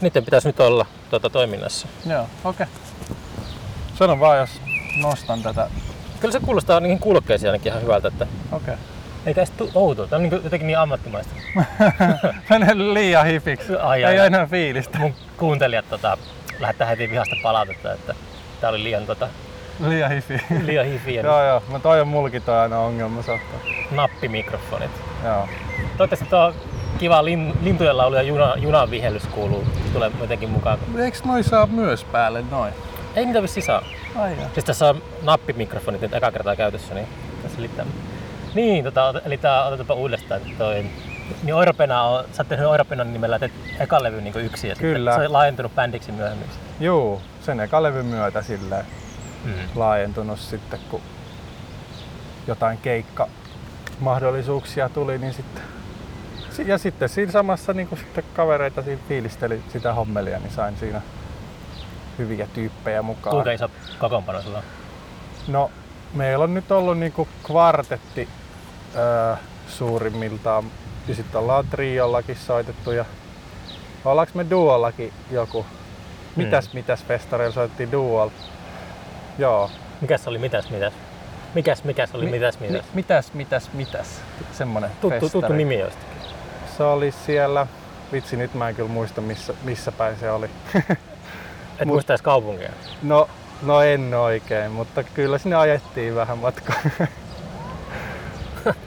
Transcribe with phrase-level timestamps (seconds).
[0.00, 1.88] niiden pitäisi nyt olla tuota, toiminnassa.
[2.06, 2.66] Joo, okei.
[2.66, 2.66] Okay.
[3.94, 4.50] Sano vaan, jos
[5.02, 5.70] nostan tätä.
[6.20, 8.74] Kyllä se kuulostaa niihin kuulokkeisiin ainakin ihan hyvältä, että Okei.
[9.26, 10.06] ei tästä tule outoa.
[10.06, 11.34] Tämä on niin jotenkin niin ammattimaista.
[12.50, 13.76] Menee liian hipiksi.
[13.76, 14.26] Ai, Ei ai, ole ai.
[14.26, 14.98] enää fiilistä.
[14.98, 16.18] Mun kuuntelijat tota,
[16.58, 18.14] lähettää heti vihasta palautetta, että
[18.60, 19.28] tämä oli liian, tota,
[19.88, 20.40] Liian hifi.
[20.64, 21.22] liian hifiä.
[21.30, 21.62] joo, joo.
[21.72, 23.60] Mä toi on mulki toi aina ongelma saattaa.
[23.90, 24.90] nappimikrofonit.
[25.24, 25.48] Joo.
[25.96, 26.54] Toivottavasti tuo
[26.98, 30.78] kiva lin, lintujen laulu ja juna, junan vihellys kuuluu, tulee jotenkin mukaan.
[30.98, 32.72] Eikö noi saa myös päälle noin?
[33.16, 33.82] Ei niitä vissi saa.
[34.16, 34.50] Ai jaa.
[34.54, 37.06] Siis tässä on nappimikrofonit nyt eka kertaa käytössä, niin
[37.42, 37.86] tässä liittää.
[38.54, 40.40] Niin, tota, ot- eli tää otetaanpa uudestaan.
[40.40, 40.84] että Toi,
[41.42, 44.92] niin Oiropena on, sä oot tehnyt Oiropenan nimellä teet eka levy niin yksi ja sitten
[44.94, 45.14] Kyllä.
[45.14, 46.46] se on laajentunut bändiksi myöhemmin.
[46.80, 48.84] Juu, sen eka levyn myötä silleen
[49.44, 49.52] Mm.
[49.74, 51.00] laajentunut sitten, kun
[52.46, 53.28] jotain keikka
[54.00, 55.77] mahdollisuuksia tuli, niin sitten si-
[56.66, 61.00] ja sitten siinä samassa niin kuin sitten kavereita siinä fiilisteli sitä hommelia, niin sain siinä
[62.18, 63.30] hyviä tyyppejä mukaan.
[63.34, 64.64] Kuinka iso kokoonpano sulla on?
[65.48, 65.70] No,
[66.14, 68.28] meillä on nyt ollut niinku kvartetti
[68.96, 69.34] öö,
[69.68, 70.64] suurimmiltaan.
[71.08, 73.04] Ja sitten ollaan triollakin soitettu ja
[74.04, 75.66] ollaanko me duollakin joku?
[76.36, 76.76] Mitäs, Hmm.
[76.78, 78.32] mitäs festareilla soitettiin duolla?
[79.38, 79.70] Joo.
[80.00, 80.92] Mikäs oli mitäs mitäs?
[81.54, 82.82] Mikäs mikäs oli Mi- mitäs mitäs?
[82.82, 84.20] Mi- mitäs, mitäs, mitäs?
[84.52, 85.56] Semmonen Tuttu, tuttu festari.
[85.56, 86.07] nimi jostakin.
[86.78, 87.66] Se oli siellä,
[88.12, 90.50] vitsi nyt mä en kyllä muista missä, missä päin se oli.
[90.74, 90.84] Et
[91.80, 92.70] Mut- muista edes kaupunkia.
[93.02, 93.28] No,
[93.62, 96.76] no en oikein, mutta kyllä sinne ajettiin vähän matkaa.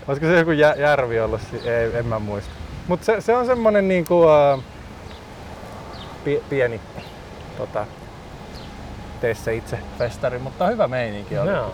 [0.07, 1.41] Olisiko se joku jä- järvi ollut?
[1.65, 2.51] Ei, en mä muista.
[2.87, 4.63] Mutta se, se on semmonen niinku, uh,
[6.23, 6.81] pie, pieni
[7.57, 7.85] tota,
[9.21, 11.49] tee se itse festari, mutta hyvä meininki oli.
[11.51, 11.73] Joo.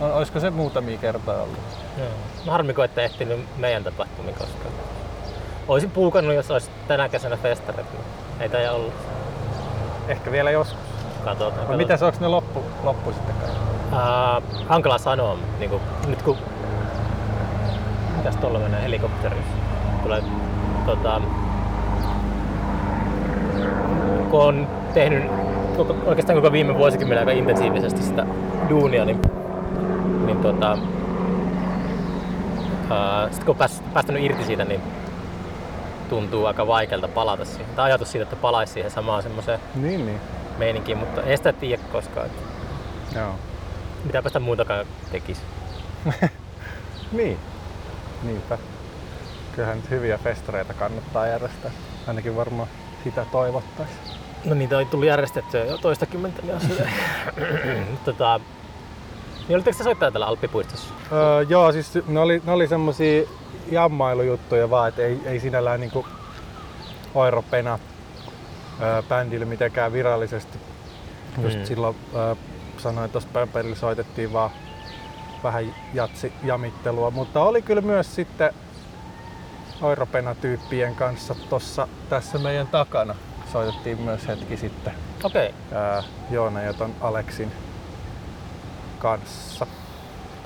[0.00, 1.58] No, olisiko se muutamia kertoja ollut?
[1.98, 2.08] Joo.
[2.46, 4.74] Harmiko, että ehtinyt meidän tapahtumiin koskaan.
[5.68, 8.92] Olisin puukannut, jos olisi tänä kesänä festarit, mutta ei tämä ollut.
[10.08, 10.78] Ehkä vielä joskus.
[11.24, 11.52] Katsotaan.
[11.52, 11.76] Katsotaan.
[11.76, 13.50] mitäs, onko ne loppu, loppu sitten kai?
[13.92, 16.36] Uh, hankala sanoa, niin kuin, nyt kun...
[18.16, 19.52] Mitäs tuolla menee helikopterissa?
[20.02, 20.22] Tulee
[20.86, 21.20] tota...
[24.30, 25.24] Kun on tehnyt
[25.76, 28.26] koko, oikeastaan koko viime vuosikymmenen aika intensiivisesti sitä
[28.68, 29.22] duunia, niin,
[30.26, 30.78] niin tota, uh,
[33.30, 34.80] sitten kun on pääs, päästänyt irti siitä, niin
[36.12, 37.66] tuntuu aika vaikealta palata siihen.
[37.76, 40.20] Tai ajatus siitä, että palaisi siihen samaan semmoiseen Niin, niin.
[40.58, 42.26] meininkiin, mutta ei sitä tiedä koskaan.
[42.26, 42.42] Että
[43.18, 43.34] Joo.
[44.04, 45.40] mitäpä sitä muutakaan tekisi.
[47.12, 47.38] Niin.
[48.22, 48.58] Niinpä.
[49.54, 51.70] Kyllähän nyt hyviä festareita kannattaa järjestää.
[52.06, 52.68] Ainakin varmaan
[53.04, 53.98] sitä toivottaisiin.
[54.44, 56.68] No niitä on tullut järjestettyä jo toista kymmentä vuotta.
[58.04, 58.40] tota,
[59.48, 60.94] niin olitteko te soittaa täällä Alppipuistossa?
[61.12, 63.28] Öö, joo, siis ne oli, ne oli semmosia
[63.70, 66.06] jammailujuttuja vaan, että ei, ei sinällään niinku
[67.14, 67.78] Oiropena
[68.82, 70.58] öö, bändille mitenkään virallisesti.
[71.42, 71.64] Just Mm.
[71.64, 72.34] silloin öö,
[72.78, 74.50] sanoin, että tuossa Pömpelillä soitettiin vaan
[75.42, 78.54] vähän jatsi jamittelua, mutta oli kyllä myös sitten
[79.82, 83.14] Oiropena-tyyppien kanssa tossa tässä meidän takana.
[83.52, 84.92] Soitettiin myös hetki sitten
[85.24, 85.54] Okei.
[85.68, 85.82] Okay.
[85.82, 87.52] ää, Joona ja ton Aleksin
[89.02, 89.66] kanssa.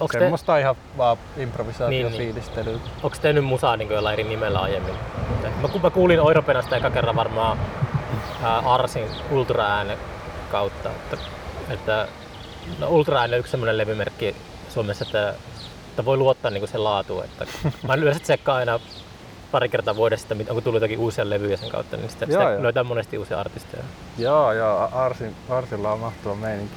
[0.01, 2.73] Onko te, Semmoista ihan vaan Niin, improvisaatiofiilistelyä.
[2.73, 2.83] niin.
[3.03, 4.95] onks tehnyt musaa niin jollain eri nimellä aiemmin?
[5.63, 7.59] Mä, kun mä kuulin Oiropenasta eka kerran varmaan
[8.43, 9.99] ää, Arsin ultraäänen
[10.53, 10.91] kautta.
[10.91, 11.17] Että,
[11.71, 12.09] että
[12.79, 14.37] no, ultraäänen on yksi semmoinen levymerkki
[14.69, 15.35] Suomessa, että,
[15.91, 17.25] että voi luottaa niin sen laatuun.
[17.25, 17.47] Että
[17.89, 18.81] mä yleensä tsekkaan aina
[19.53, 22.53] pari kertaa vuodessa, että onko tullut jotakin uusia levyjä sen kautta, niin sitä, Joo, sitä
[22.53, 22.63] joo.
[22.63, 23.83] löytää monesti uusia artisteja.
[24.19, 26.75] Joo, joo, Arsin, Arsilla on mahtava meininki.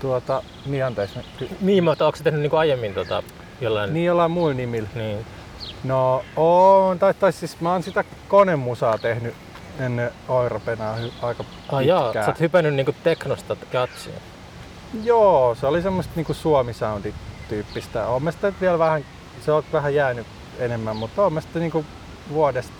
[0.00, 1.18] Tuota, niin anteeksi.
[1.60, 3.22] Niin, mutta onko se tehnyt niin aiemmin tota,
[3.60, 3.94] jollain...
[3.94, 4.88] Niin jollain muilla nimillä.
[4.94, 5.26] niin.
[5.84, 9.34] No, on, tai, tai siis mä oon sitä konemusaa tehnyt
[9.78, 12.24] ennen Oiropenaa hy- aika Ai jaa, pitkään.
[12.24, 14.14] sä oot hypännyt niinku teknosta gatsiin.
[15.04, 17.14] Joo, se oli semmoista niinku suomi-soundi
[17.48, 18.06] tyyppistä.
[18.06, 19.04] Oon mä sitä vielä vähän,
[19.44, 20.26] se on vähän jäänyt
[20.58, 21.84] enemmän, mutta oon mä sitä niinku
[22.32, 22.72] vuodesta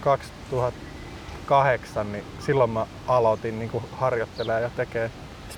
[0.00, 5.10] 2008, niin silloin mä aloitin niinku harjoittelemaan ja tekee.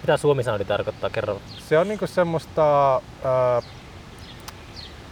[0.04, 1.40] Mitä suomi-soundi tarkoittaa, kerro.
[1.58, 3.60] Se on niinku semmoista, ää,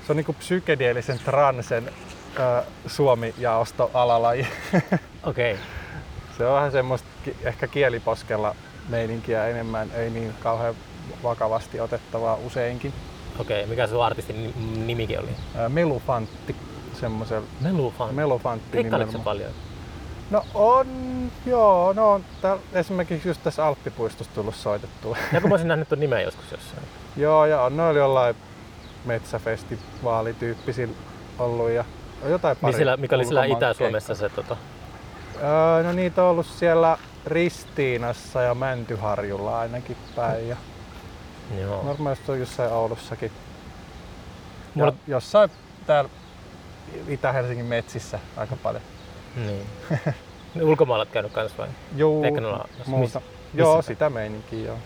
[0.06, 1.90] se on niinku psykedeellisen transen
[2.38, 4.46] ää, suomi-jaosto alalaji.
[5.22, 5.52] Okei.
[5.52, 5.64] Okay.
[6.38, 7.08] se on vähän semmoista
[7.42, 8.56] ehkä kieliposkella
[8.88, 10.74] meininkiä enemmän, ei niin kauhean
[11.22, 12.92] vakavasti otettavaa useinkin.
[13.38, 13.70] Okei, okay.
[13.70, 15.30] mikä sun artistin ni- nimikin oli?
[15.68, 16.56] Melufantti,
[17.00, 18.14] semmoisella Melufan.
[18.14, 19.20] Melufantti se nimenomaan.
[19.20, 19.50] paljon?
[20.32, 20.86] No on,
[21.46, 25.16] joo, no on täällä esimerkiksi just tässä Alppipuistossa tullut soitettua.
[25.32, 26.82] Ja kun mä olisin nähnyt tuon nimen joskus jossain.
[27.16, 28.36] joo, ja on noilla jollain
[29.04, 30.94] metsäfestivaalityyppisillä
[31.38, 31.84] ollut ja
[32.24, 34.28] jotain pari Niin sillä, mikä oli sillä Itä-Suomessa keikkaa.
[34.28, 34.56] se tota...
[35.76, 40.48] Öö, no niitä on ollut siellä Ristiinassa ja Mäntyharjulla ainakin päin.
[40.48, 40.56] Ja
[41.60, 41.82] Joo.
[41.84, 43.32] normaalisti on jossain Oulussakin.
[44.76, 45.50] Ja Mulla- jossain
[45.86, 46.10] täällä
[47.08, 48.82] Itä-Helsingin metsissä aika paljon.
[49.36, 49.66] Niin.
[50.68, 51.68] Ulkomailla oot käynyt kans vai?
[51.96, 52.24] Juu,
[52.86, 53.00] muuta.
[53.00, 53.20] Missä-
[53.54, 54.76] joo, missä sitä meininkiä joo.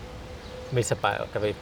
[0.71, 1.55] Missä päin kävi?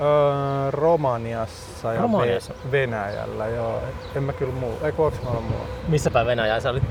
[0.00, 2.54] Öö, Romaniassa ja Romaniassa?
[2.54, 3.82] Ve- Venäjällä, joo.
[4.16, 4.78] En mä kyllä muu.
[4.82, 5.60] Ei kun mä muu.
[5.88, 6.82] Missä päin Venäjää sä olit?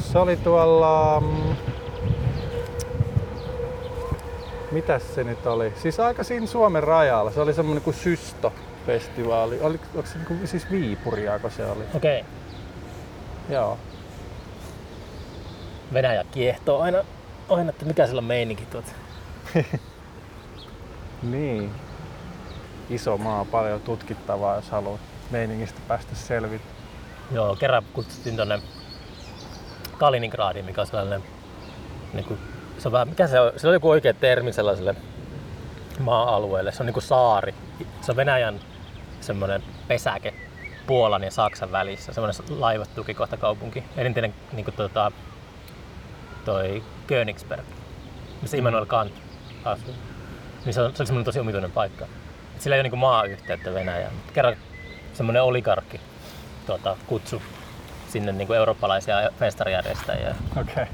[0.00, 1.20] Se oli tuolla...
[1.20, 1.56] mm,
[4.70, 5.72] Mitäs se nyt oli?
[5.82, 7.30] Siis aika siinä Suomen rajalla.
[7.30, 9.58] Se oli semmonen kuin Systo-festivaali.
[9.62, 11.84] Oli, onko se niinku, siis Viipuriako se oli?
[11.94, 12.20] Okei.
[12.20, 12.30] Okay.
[13.50, 13.78] Joo.
[15.92, 16.98] Venäjä kiehtoo aina,
[17.48, 18.84] aina, että mikä sillä on meininki tuot.
[21.22, 21.70] Niin.
[22.90, 25.00] Iso maa, paljon tutkittavaa, jos haluat
[25.30, 26.64] meiningistä päästä selville.
[27.30, 28.62] Joo, kerran kutsuttiin tonne
[29.98, 31.22] Kaliningradiin, mikä on sellainen,
[32.12, 32.40] niin kuin,
[32.78, 34.94] se on vähän, mikä se on, se on joku oikea termi sellaiselle
[35.98, 36.72] maa-alueelle.
[36.72, 37.54] Se on niin kuin saari.
[38.00, 38.60] Se on Venäjän
[39.20, 40.34] semmoinen pesäke
[40.86, 43.84] Puolan ja Saksan välissä, semmoinen laivatukikohta kaupunki.
[43.96, 45.12] Elinteinen niin kuin, tota,
[46.46, 47.64] toi Königsberg,
[48.42, 49.12] missä Immanuel Kant
[49.64, 49.94] asuu.
[50.64, 52.04] Niin se on, se on semmoinen tosi omituinen paikka.
[52.54, 54.12] Et Sillä ei ole niin kuin maa-yhteyttä Venäjään.
[54.32, 54.56] Kerran
[55.12, 56.00] semmoinen oligarkki
[56.66, 57.42] tuota, kutsu
[58.08, 60.34] sinne niin kuin eurooppalaisia festarijärjestäjiä.
[60.56, 60.86] Okay.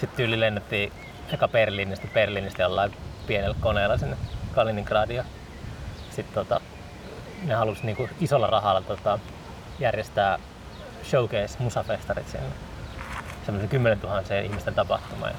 [0.00, 0.92] Sitten yli lennettiin
[1.32, 2.92] eka Berliinistä, Berliinistä jollain
[3.26, 4.16] pienellä koneella sinne
[4.54, 5.24] Kaliningradiin.
[6.10, 6.60] Sitten tota,
[7.44, 9.18] ne halusi niinku isolla rahalla tota,
[9.78, 10.38] järjestää
[11.04, 12.67] showcase musafestarit sinne.
[13.48, 15.28] Semmoisen 10 000 ihmisten tapahtuma.
[15.28, 15.34] Ja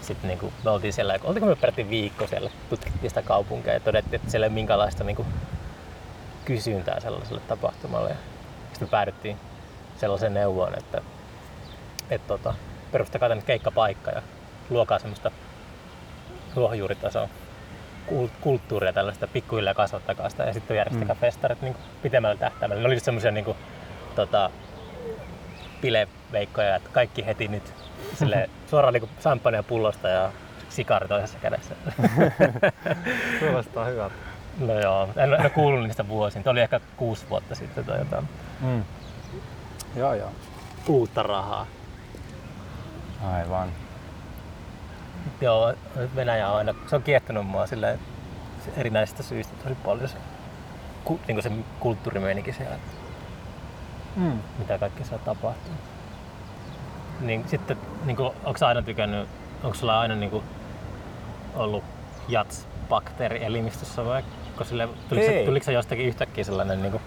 [0.00, 4.14] sitten niinku, me oltiin siellä, oltiinko me peräti viikko siellä, tutkittiin sitä kaupunkia ja todettiin,
[4.14, 5.26] että siellä ei ole minkäänlaista niinku,
[6.44, 8.10] kysyntää sellaiselle tapahtumalle.
[8.10, 8.16] Ja
[8.68, 9.36] sitten me päädyttiin
[9.96, 11.00] sellaiseen neuvoon, että,
[12.10, 12.54] että tota,
[12.92, 14.22] perustakaa tänne keikkapaikka ja
[14.70, 15.30] luokaa semmoista
[16.54, 17.28] ruohonjuuritason
[18.06, 21.20] kul- kulttuuria tällaista pikkuhiljaa kasvattakaa sitä ja sitten järjestäkää mm.
[21.20, 22.82] festarit niin pitemmällä tähtäimellä.
[22.82, 23.56] Ne oli semmoisia niin kuin,
[24.16, 24.50] tota,
[25.80, 27.74] bileveikkoja, että kaikki heti nyt
[28.14, 30.30] sille suoraan niin champagnea pullosta ja
[30.68, 31.74] sikari toisessa kädessä.
[33.40, 34.14] Kuulostaa hyvältä.
[34.58, 36.42] no joo, en, en ole kuullut niistä vuosiin.
[36.44, 38.28] Tuo oli ehkä kuusi vuotta sitten tai jotain
[38.60, 38.84] Mm.
[39.96, 40.30] Joo, joo.
[40.88, 41.66] uutta rahaa.
[43.32, 43.68] Aivan.
[45.40, 45.74] Joo,
[46.16, 47.98] Venäjä on aina, se on kiehtonut mua silleen
[48.76, 50.16] erinäisistä syistä tosi paljon se,
[51.28, 51.50] niin se
[51.80, 52.76] kulttuurimeininki siellä,
[54.16, 54.38] Mm.
[54.58, 55.72] mitä kaikkea siellä tapahtuu.
[57.20, 59.28] Niin sitten, niin kuin, onko aina tykännyt,
[59.62, 60.44] onko sulla aina niin kuin,
[61.54, 61.84] ollut
[62.28, 64.22] jats bakteeri elimistössä vai
[64.62, 65.46] sille, tuliko, se, Ei.
[65.46, 67.02] tuliko se jostakin yhtäkkiä sellainen niin kuin,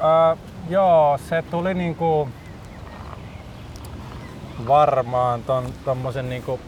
[0.00, 0.36] Öö,
[0.68, 2.28] joo, se tuli niinku
[4.66, 6.60] varmaan ton, tommosen niinku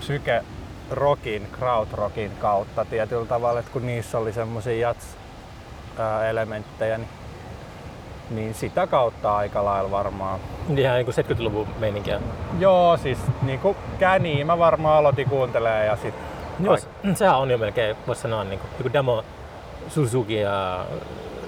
[0.00, 0.44] psyke
[0.90, 5.06] rockin, krautrockin kautta tietyllä tavalla, että kun niissä oli semmoisia jats
[6.30, 7.08] elementtejä, niin,
[8.30, 10.40] niin sitä kautta aika lailla varmaan.
[10.76, 12.20] ihan niin kuin 70-luvun meininkiä?
[12.58, 16.14] Joo, siis niinku käniä mä varmaan aloitin kuuntelemaan ja sit
[16.60, 19.24] Joo, se- sehän on jo melkein, voisi sanoa, niin kuin, joku Demo
[19.88, 20.84] Suzuki ja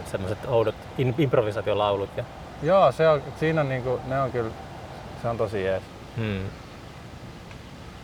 [0.04, 2.10] semmoiset oudot in, improvisaatiolaulut.
[2.16, 2.24] Ja,
[2.62, 4.50] Joo, se on, siinä on niinku, ne on kyllä,
[5.22, 5.82] se on tosi jees.
[6.16, 6.40] hmm.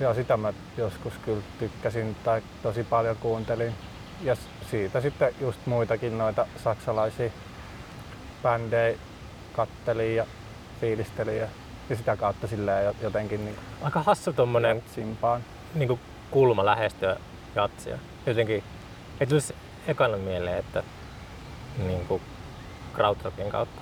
[0.01, 3.73] Joo, sitä mä joskus kyllä tykkäsin tai tosi paljon kuuntelin.
[4.23, 4.37] Ja
[4.71, 7.31] siitä sitten just muitakin noita saksalaisia
[8.43, 8.99] bändejä
[9.53, 10.27] kattelin ja
[10.81, 11.47] fiilistelin ja,
[11.91, 15.41] ja sitä kautta silleen jo- jotenkin niin Aika hassu tommonen simpaan.
[15.75, 16.01] niin kuin
[16.31, 17.17] kulma lähestyä
[17.55, 17.99] jatsia.
[18.27, 18.63] Jotenkin
[19.21, 19.55] ei tulisi
[19.87, 20.83] ekana mieleen, että
[21.87, 22.23] niin kuin
[22.95, 23.81] krautrockin kautta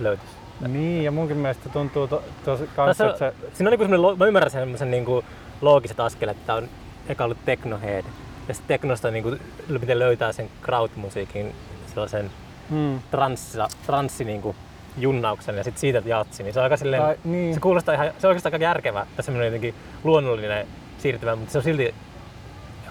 [0.00, 0.34] löytyisi.
[0.68, 4.18] Niin, ja munkin mielestä tuntuu to, tosi kans, Tässä, että se, Siinä on niin kuin,
[4.18, 5.24] mä ymmärrän semmoisen niin kuin
[5.60, 6.68] loogiset askeleet, että on
[7.08, 8.04] eka ollut technohead.
[8.48, 11.54] Ja sitten teknosta niin kuin, miten löytää sen krautmusiikin
[11.94, 12.30] sellaisen
[12.72, 14.56] mm, transsi, transsi niin kuin,
[14.96, 17.54] junnauksen ja sitten siitä jatsi, niin se on aika silleen, Tai- niin.
[17.54, 19.74] se kuulostaa ihan, se on oikeastaan aika järkevä ja semmoinen jotenkin
[20.04, 20.66] luonnollinen
[20.98, 21.94] siirtymä, mutta se on silti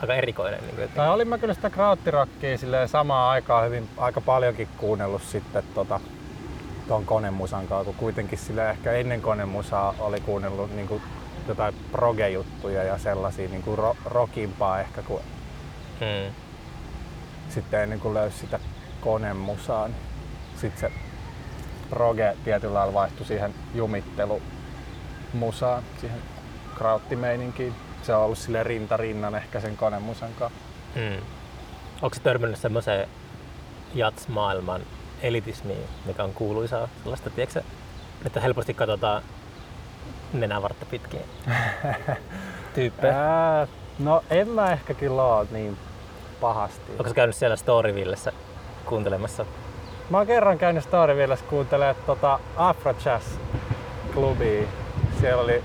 [0.01, 0.59] aika erikoinen.
[0.61, 5.23] Niin kuin, tai olin mä kyllä sitä krauttirockia silleen samaan aikaan hyvin, aika paljonkin kuunnellut
[5.23, 5.99] sitten tota,
[6.87, 11.01] ton konemusan kun kuitenkin sille ehkä ennen konemusaa oli kuunnellut niin kuin
[11.47, 15.21] jotain proge-juttuja ja sellaisia niin kuin ro- rockimpaa ehkä, kun
[15.99, 16.33] mm.
[17.49, 18.59] sitten ennen kuin löysi sitä
[19.01, 19.97] konemusaa, niin
[20.61, 20.91] sitten se
[21.89, 26.21] proge tietyllä lailla vaihtui siihen jumittelumusaan, siihen
[26.75, 27.75] krauttimeininkiin.
[28.03, 30.59] Se on ollut sille rinta rinnan ehkä sen konemusan kanssa.
[30.95, 31.21] Mm.
[32.01, 33.07] Onko se törmännyt semmoiseen
[33.93, 34.81] jats-maailman
[35.21, 37.61] elitismiin, mikä on kuuluisaa sellaista, tiedätkö,
[38.25, 39.23] että helposti katsotaan
[40.33, 41.21] nenävartta pitkin
[42.75, 43.17] tyyppejä.
[43.17, 43.67] Ää,
[43.99, 45.77] no en mä ehkä kyllä oo niin
[46.41, 46.91] pahasti.
[46.91, 48.31] Onko sä käynyt siellä Storyvillessä
[48.85, 49.45] kuuntelemassa?
[50.09, 53.25] Mä oon kerran käynyt Storyvillessä kuuntelemaan tota Afro Jazz
[54.13, 54.67] klubia.
[55.19, 55.63] Siellä oli,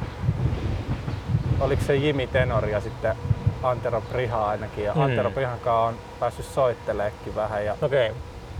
[1.60, 3.16] oliko se Jimi Tenori ja sitten
[3.62, 4.84] Antero Priha ainakin.
[4.84, 5.00] Ja Mm.
[5.02, 7.76] Antero Prihan kanssa on päässyt soitteleekin vähän ja.
[7.82, 8.10] Okay.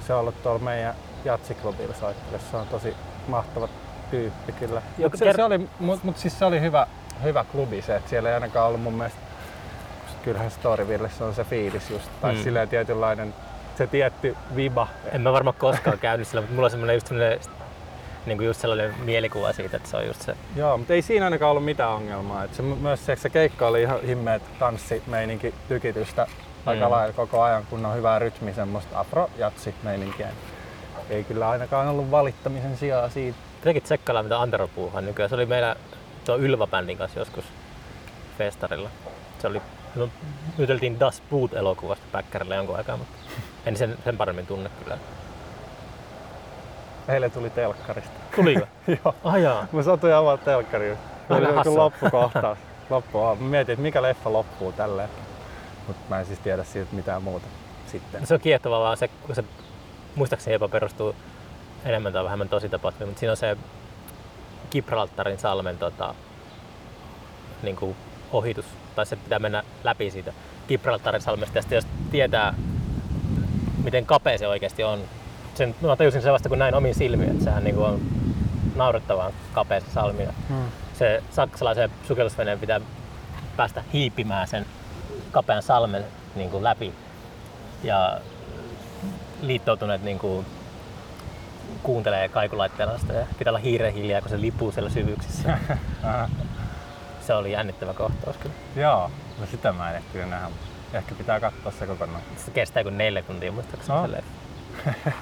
[0.07, 0.95] se on ollut tuolla meidän
[1.25, 2.51] jatsiklubilla soittelemassa.
[2.51, 2.95] Se on tosi
[3.29, 3.69] mahtava
[4.11, 4.83] tyyppi kyllä.
[4.99, 6.87] Mut se, se oli, mut, mut siis se oli hyvä,
[7.23, 9.19] hyvä klubi se, että siellä ei ainakaan ollut mun mielestä,
[10.25, 12.43] kyllähän Storyvillessä on se fiilis just, tai mm.
[12.43, 13.35] silleen tietynlainen,
[13.77, 14.89] se tietty viba.
[15.13, 17.41] En mä varmaan koskaan käynyt siellä, mutta mulla on semmoinen just semmoinen
[18.27, 20.35] niin kuin just sellainen mielikuva siitä, että se on just se.
[20.57, 22.45] Joo, mutta ei siinä ainakaan ollut mitään ongelmaa.
[22.45, 26.27] Et se, myös se, se keikka oli ihan himmeet tanssimeininki, tykitystä
[26.67, 26.91] aika Mm.
[26.91, 30.29] lailla koko ajan, kun on hyvää rytmi, semmoista afro-jatsi-meininkiä.
[31.11, 33.39] Ei kyllä ainakaan ollut valittamisen sijaa siitä.
[33.59, 35.29] Jotenkin tsekkaillaan mitä Antero puuhaa nykyään.
[35.29, 35.77] Se oli meillä
[36.25, 37.45] tuo Ylva-bändin kanssa joskus
[38.39, 38.91] festarilla.
[39.39, 39.63] Se oli,
[39.95, 40.09] no,
[40.59, 43.13] juteltiin Das Boot-elokuvasta Päkkärillä jonkun aikaa, mutta
[43.67, 44.99] en sen, sen paremmin tunne kyllä.
[47.09, 48.11] Eilen tuli telkkarista.
[48.37, 48.67] Tuliko?
[49.05, 49.15] Joo.
[49.25, 49.67] Ah jaa.
[49.73, 50.97] Mä satuin avaa telkkaria.
[51.29, 52.59] Vähän Oli joku loppukohtaus.
[52.91, 53.19] Loppu.
[53.19, 55.09] Mä mietin, että mikä leffa loppuu tälleen.
[55.87, 57.47] Mutta mä en siis tiedä siitä mitään muuta
[57.87, 58.27] sitten.
[58.27, 59.45] Se on kiehtovaa vaan se, kun se
[60.15, 61.15] muistaakseni jopa perustuu
[61.85, 63.57] enemmän tai vähemmän tositapahtumiin, mutta siinä on se
[64.71, 66.15] Gibraltarin salmen tota,
[67.63, 67.97] niin kuin
[68.33, 70.33] ohitus, tai se pitää mennä läpi siitä
[70.69, 72.55] Gibraltarin salmesta, ja sitten jos tietää,
[73.85, 75.01] miten kapea se oikeasti on,
[75.55, 78.01] sen, mä tajusin sen vasta kun näin omin silmiin, että sehän niin on
[78.77, 80.29] naurettavan kapea se salmi.
[80.49, 80.65] Hmm.
[80.95, 82.81] Se saksalaisen sukellusveneen pitää
[83.57, 84.67] päästä hiipimään sen
[85.33, 86.05] kapean salmen
[86.35, 86.95] niin kuin läpi.
[87.83, 88.21] Ja
[89.41, 90.47] liittoutuneet niin kuin,
[91.83, 95.59] kuuntelee kaikulaitteella sitä ja pitää olla hiiren hiljaa, kun se lipuu siellä syvyyksissä.
[97.27, 98.55] Se oli jännittävä kohtaus kyllä.
[98.77, 100.51] Joo, no sitä mä en ehtinyt nähdä.
[100.93, 102.23] Ehkä pitää katsoa se kokonaan.
[102.37, 104.09] Se kestää kuin neljä tuntia muistaakseni No.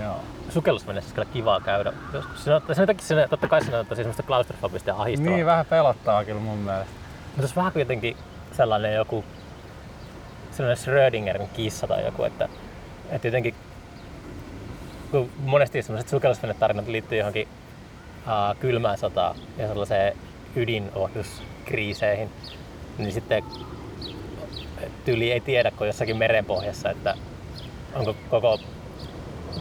[0.00, 0.20] Joo.
[0.50, 1.92] Sukellusveneessä olisi kyllä kivaa käydä.
[2.12, 2.44] Joskus.
[2.44, 5.32] Siinä, sen takia siinä, totta kai siinä on tosi semmoista klaustrofobista ja ahistavaa.
[5.34, 6.92] Niin vähän pelottaa kyllä mun mielestä.
[7.36, 8.16] Mutta se vähän kuitenkin
[8.52, 9.24] sellainen joku
[10.50, 12.48] sellainen Schrödingerin kissa tai joku, että,
[13.10, 13.54] että jotenkin
[15.10, 17.48] kun monesti sellaiset sukellusvenetarinat liittyy johonkin
[18.26, 20.16] uh, kylmään sotaan ja sellaiseen
[20.56, 22.30] ydinohjuskriiseihin,
[22.98, 23.44] niin sitten
[25.04, 27.14] tyyli ei tiedä, kun jossakin merenpohjassa, että
[27.94, 28.58] onko koko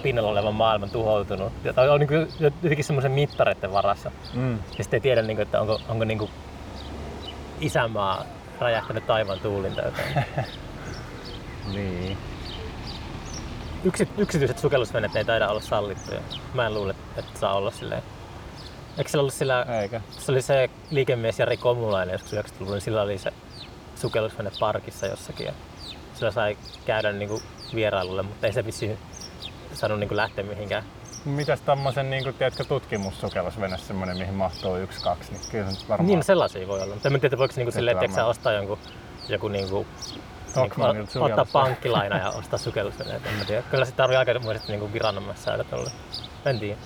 [0.03, 1.53] pinnalla oleva maailma tuhoutunut.
[1.63, 4.11] Ja- Tai on niin kuin jotenkin semmoisen mittareiden varassa.
[4.33, 4.53] Mm.
[4.77, 6.31] Ja sitten ei tiedä, niin kuin, että onko, onko niin kuin
[7.61, 8.25] isänmaa
[8.59, 10.25] räjähtänyt taivaan tuulin tai jotain.
[11.73, 12.17] Niin.
[13.83, 16.19] Yksi, yksityiset sukellusveneet ei taida olla sallittuja.
[16.53, 18.03] Mä en luule, että saa olla silleen.
[18.97, 20.01] Eikö sillä ollut sillä, Eikä.
[20.19, 23.33] se oli se liikemies Jari Komulainen joskus 90-luvulla, niin sillä oli se
[24.01, 25.45] sukellusvene parkissa jossakin.
[25.45, 25.53] Ja
[26.13, 27.41] sillä sai käydä niin kuin
[27.75, 28.97] vierailulle, mutta ei se vissiin
[29.73, 30.83] saanut niin kuin lähteä mihinkään.
[31.25, 36.07] Mitäs tommosen niinku, tiedätkö, tutkimussukellusvene semmonen, mihin mahtuu yksi, kaksi, niin kyllä se varmaan...
[36.07, 36.93] Niin, no sellaisia voi olla.
[36.93, 38.11] Mutta en tiedä, voiko niinku silleen, varmaan.
[38.11, 38.79] että ostaa jonkun,
[39.29, 39.87] joku niinku,
[40.47, 43.25] Stockmannilta niinku, ottaa pankkilaina ja ostaa sukellusveneet.
[43.25, 43.61] En mä tiedä.
[43.61, 45.91] Kyllä se tarvii aikamoiset niinku viranomaissäädöt olla.
[46.45, 46.77] En tiedä.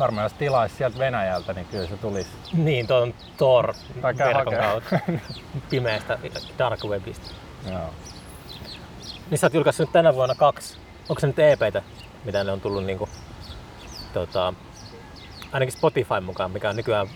[0.00, 2.28] Varmaan jos tilaisi sieltä Venäjältä, niin kyllä se tulisi.
[2.52, 3.74] Niin, tuo on Tor
[4.18, 4.98] verkon kautta.
[5.70, 6.18] Pimeästä
[6.58, 7.26] dark webistä.
[7.70, 7.90] Joo.
[9.30, 10.76] Niin sä oot julkaissut tänä vuonna kaksi.
[11.08, 11.82] Onko se nyt EPtä,
[12.24, 13.08] mitä ne on tullut niinku,
[14.12, 14.54] tota,
[15.52, 17.06] ainakin Spotify mukaan, mikä on nykyään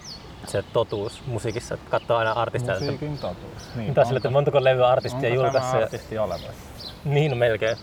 [0.46, 2.72] se totuus musiikissa, että katsoo aina artisteja.
[2.74, 3.74] että- Musiikin totuus.
[3.76, 5.70] Niin, Mitä sille, että montako levyä artistia onko julkaissut?
[5.70, 6.48] tämä ja- artisti oleva?
[7.04, 7.76] Niin, no melkein.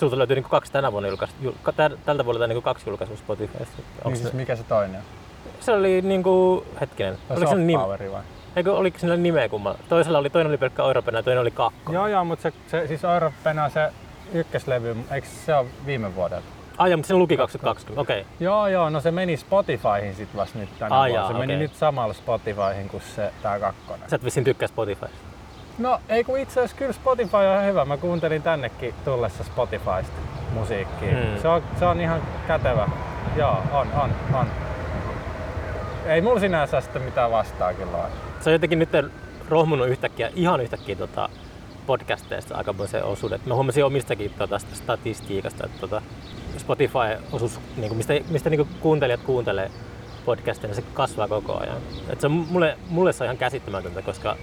[0.00, 1.52] Sulta löytyy niinku kaksi tänä vuonna julkaistu, jul,
[2.04, 3.82] tältä vuodelta niinku kaksi julkaisua Spotifysta.
[4.04, 5.02] Niin siis se, mikä se toinen on?
[5.60, 8.22] se oli niinku, hetkinen, No, oliko se Poweri vai?
[8.56, 9.78] eikö, oliko sillä nimeä kummalla?
[9.88, 11.92] Toisella oli, toinen oli pelkkä Europena ja toinen oli kakko.
[11.92, 13.92] Joo, joo, mutta se, se siis Europena se
[14.32, 16.46] ykköslevy, eikö se ole viime vuodelta?
[16.78, 18.20] Ai, mutta siinä luki 2020, okei.
[18.20, 18.32] Okay.
[18.40, 21.24] Joo, joo, no se meni Spotifyhin sit vasta nyt tänä Ai vuonna.
[21.24, 21.56] jaa, Se meni okei.
[21.58, 24.10] nyt samalla Spotifyhin kuin se tää kakkonen.
[24.10, 25.06] Sä et vissiin tykkää Spotify.
[25.78, 27.84] No ei kun itse asiassa kyllä Spotify on ihan hyvä.
[27.84, 30.20] Mä kuuntelin tännekin tullessa Spotifysta
[30.52, 31.12] musiikkia.
[31.12, 31.42] Mm.
[31.42, 32.88] Se, on, se on ihan kätevä.
[33.36, 34.46] Joo, on, on, on.
[36.06, 38.08] Ei mulla sinänsä sitten mitään vastaa kyllä ole.
[38.40, 38.88] Se on jotenkin nyt
[39.48, 41.28] rohmunut yhtäkkiä, ihan yhtäkkiä tota,
[41.86, 43.40] podcasteista aikamoisen osuuden.
[43.46, 46.02] Mä huomasin omistakin tota, sitä statistiikasta, että tota,
[46.58, 49.70] Spotify-osuus, niin mistä, mistä niin kuuntelijat kuuntelee
[50.24, 51.76] podcasteja, niin se kasvaa koko ajan.
[52.08, 54.36] Et se on, mulle, mulle se on ihan käsittämätöntä, koska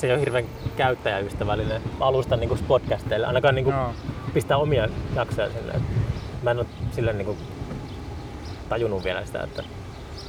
[0.00, 0.44] se ei ole hirveän
[0.76, 3.94] käyttäjäystävällinen alusta niin podcasteille, ainakaan niin Joo.
[4.34, 5.80] pistää omia jaksoja sinne.
[6.42, 7.38] Mä en ole sillä niin
[8.68, 9.62] tajunnut vielä sitä, että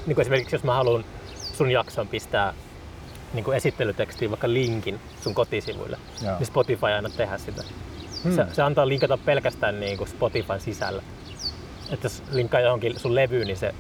[0.06, 1.06] niin kuin esimerkiksi jos mä haluan
[1.54, 2.54] sun jakson pistää
[3.34, 6.38] niin kuin esittelytekstiin vaikka linkin sun kotisivuille, Joo.
[6.38, 7.64] niin Spotify ei aina tehdä sitä.
[8.24, 8.36] Hmm.
[8.36, 11.04] Se, se antaa linkata pelkästään niin kuin Spotifyn sisällä.
[11.92, 13.76] Että jos linkkaa johonkin sun levyyn, niin se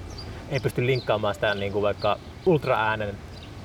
[0.49, 3.17] ei pysty linkkaamaan sitä niin kuin vaikka ultraäänen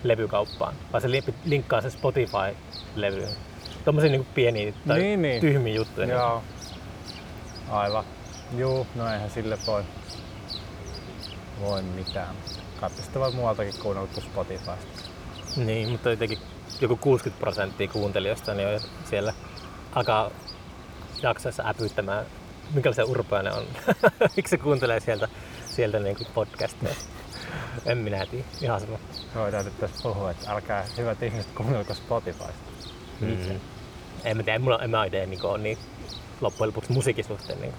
[0.09, 3.29] levykauppaan, vaan se li- linkkaa sen Spotify-levyyn.
[3.85, 5.41] Tommosia niin pieniä tai Niin, niin.
[5.41, 6.07] tyhmiä juttuja.
[6.09, 6.43] Joo.
[7.71, 8.05] Aivan.
[8.57, 9.83] Juu, no eihän sille voi,
[11.61, 12.37] voi mitään.
[12.81, 14.77] Katso sitä voi muualtakin kuunnella kuin Spotifysta.
[15.57, 16.39] Niin, mutta jotenkin
[16.81, 19.33] joku 60 prosenttia kuuntelijoista niin on siellä
[19.95, 20.31] alkaa
[21.23, 22.27] jaksoissa äpyttämään,
[22.75, 23.65] minkälaisia urpoja on.
[24.37, 25.29] Miksi se kuuntelee sieltä,
[25.67, 26.95] sieltä niin podcasteja?
[27.87, 28.45] En minä tiedä.
[28.63, 28.99] Ihan sama.
[29.35, 32.53] Voidaan nyt tässä puhua, että älkää hyvät ihmiset kuunnelko Spotifysta.
[33.21, 33.61] Mm.
[34.25, 35.79] En mä tiedä, mulla en mä idea niin on niin
[36.41, 37.75] loppujen lopuksi musiikin suhteen niin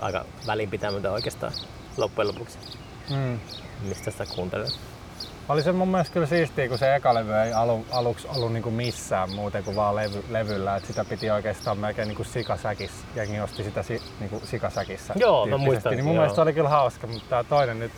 [0.00, 1.52] aika välinpitämätön oikeastaan
[1.96, 2.58] loppujen lopuksi.
[3.10, 3.38] Mm.
[3.82, 4.68] Mistä sitä kuuntelee?
[5.48, 8.70] Oli se mun mielestä kyllä siistiä, kun se eka levy ei alu, aluksi ollut niinku
[8.70, 10.76] missään muuten kuin vaan levy, levyllä.
[10.76, 13.06] Et sitä piti oikeastaan melkein niinku sikasäkissä.
[13.14, 15.14] Jengi osti sitä si, niinku sikasäkissä.
[15.16, 16.22] Joo, mä muistan, Niin mun joo.
[16.22, 17.92] mielestä oli kyllä hauska, mutta tää toinen nyt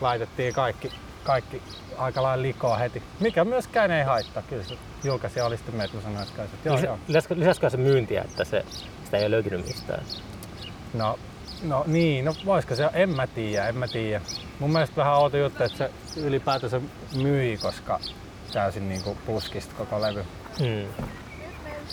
[0.00, 0.92] laitettiin kaikki,
[1.24, 1.62] kaikki
[1.98, 3.02] aika lailla likoa heti.
[3.20, 4.42] Mikä myöskään ei haittaa.
[4.42, 4.74] Kyllä se
[5.04, 6.98] julkaisija oli sitten mieltä, kun sanoi, että joo, Lisä, joo.
[7.34, 8.64] lisäskö, se myyntiä, että se,
[9.04, 10.02] sitä ei ole löytynyt mistään?
[10.94, 11.18] No,
[11.62, 14.20] no niin, no voisiko se, en mä tiedä, en mä tiedä.
[14.58, 15.90] Mun mielestä vähän outo juttu, että se
[16.20, 16.80] ylipäätänsä
[17.22, 18.00] myi, koska
[18.52, 20.24] täysin niinku puskista koko levy.
[20.60, 21.04] Mm.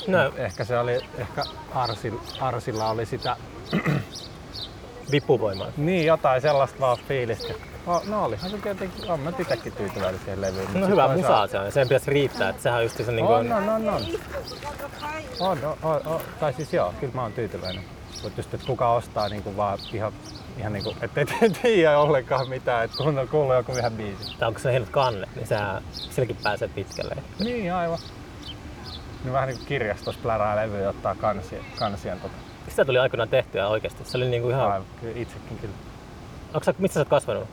[0.07, 1.43] No, Ehkä se oli, ehkä
[1.73, 3.37] Arsil, Arsilla oli sitä,
[5.11, 5.67] vipuvoimaa.
[5.77, 7.53] niin jotain sellaista vaan fiilistä.
[7.87, 10.67] Oh, no olihan se tietenkin, on mä itsekin tyytyväinen siihen levyyn.
[10.73, 13.45] No hyvä musaa se on, sen pitäisi riittää, että sehän on just se niin On,
[13.45, 14.01] kuin, on, on, on.
[15.39, 16.21] On, on, on, on.
[16.39, 17.83] Tai siis joo, kyllä mä oon tyytyväinen.
[18.23, 20.13] Mutta just, että kuka ostaa niinku vaan ihan,
[20.57, 24.37] ihan niinku, ettei te- tiedä ollenkaan mitään, että kun on kuullut joku ihan biisi.
[24.39, 27.15] tai onko se hienot kannet, niin sehän silläkin pääsee pitkälle.
[27.39, 27.99] Niin, aivan.
[29.23, 32.35] No vähän niinku kirjastossa plärää levyä ja ottaa kansien, kansien tota.
[32.67, 34.03] Sitä tuli aikoinaan tehtyä oikeasti.
[34.05, 34.71] Se oli niinku ihan...
[34.71, 35.75] Aivan, kyllä itsekin kyllä.
[36.53, 37.47] Onko sä, missä sä oot kasvanut?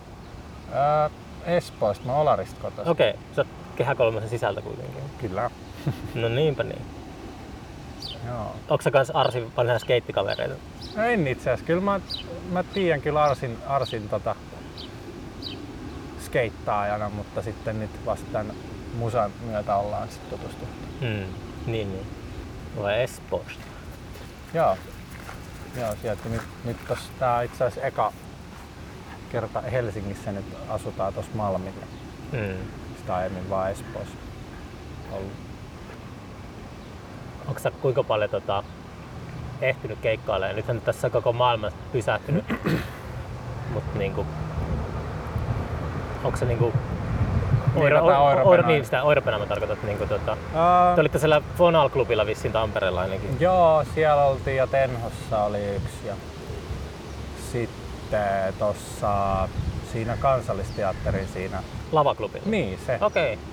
[0.73, 1.11] Ää,
[1.47, 2.93] Espoosta, mä oon Olarista kotoisin.
[2.93, 5.03] Okei, okay, sä oot kehä kolmosen sisältä kuitenkin.
[5.19, 5.51] Kyllä.
[6.15, 6.83] No niinpä niin.
[8.27, 8.57] Joo.
[8.69, 10.55] Onko sä kans Arsin vanhoja skeittikavereita?
[10.97, 11.67] No en itse asiassa.
[11.67, 12.01] Kyllä mä,
[12.51, 14.37] mä tiedän kyllä Arsin, Arsin tota,
[16.21, 18.57] skeittaajana, mutta sitten nyt vasta tämän
[18.99, 20.89] musan myötä ollaan sitten tutustuttu.
[21.01, 21.25] Hmm.
[21.67, 22.07] Niin, niin.
[22.83, 23.63] Vai Espoosta?
[24.55, 24.77] Joo.
[25.81, 28.13] Joo, sieltä nyt, nyt tossa, tää on itse asiassa eka
[29.33, 31.87] kerta Helsingissä nyt asutaan tuossa Malmilla.
[32.33, 32.57] Hmm.
[32.99, 34.15] Sitä aiemmin vaan Espoossa
[35.13, 35.33] ollut.
[37.49, 38.65] Onko sä kuinka paljon tota,
[39.61, 40.57] ehtinyt keikkailemaan?
[40.57, 42.45] Nythän tässä koko maailma pysähtynyt.
[43.75, 44.27] Mutta niinku,
[46.25, 46.73] onko se niinku
[47.77, 49.75] Oiro, tätä oiro, Oiropena- oiro, niin, sitä oiropena mä tarkoitan.
[49.77, 53.37] että Niinku, tota, Ää, te olitte siellä Fonal-klubilla vissiin Tampereella ainakin.
[53.41, 56.15] Joo, siellä oltiin ja Tenhossa oli yksi ja
[58.13, 59.49] sitten tossa
[59.93, 61.63] siinä kansallisteatterin siinä.
[61.93, 62.47] Lavaklubilla?
[62.51, 62.99] Niin se.
[63.01, 63.33] Okei.
[63.35, 63.47] Okay.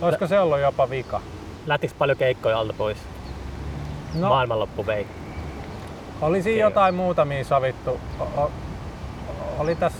[0.00, 1.20] Olisiko se ollut jopa vika?
[1.66, 2.98] Lähtikö paljon keikkoja alta pois?
[4.14, 4.28] No.
[4.28, 5.06] Maailmanloppu vei.
[6.20, 8.00] Oli siinä jotain muutamia sovittu.
[8.20, 8.50] O- o-
[9.58, 9.98] oli tässä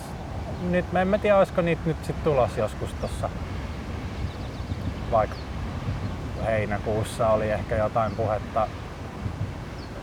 [0.71, 3.31] nyt, mä en tiedä olisiko niitä nyt sit tulos joskus tossa
[5.11, 5.37] vaikka
[6.47, 8.69] heinäkuussa oli ehkä jotain puhetta.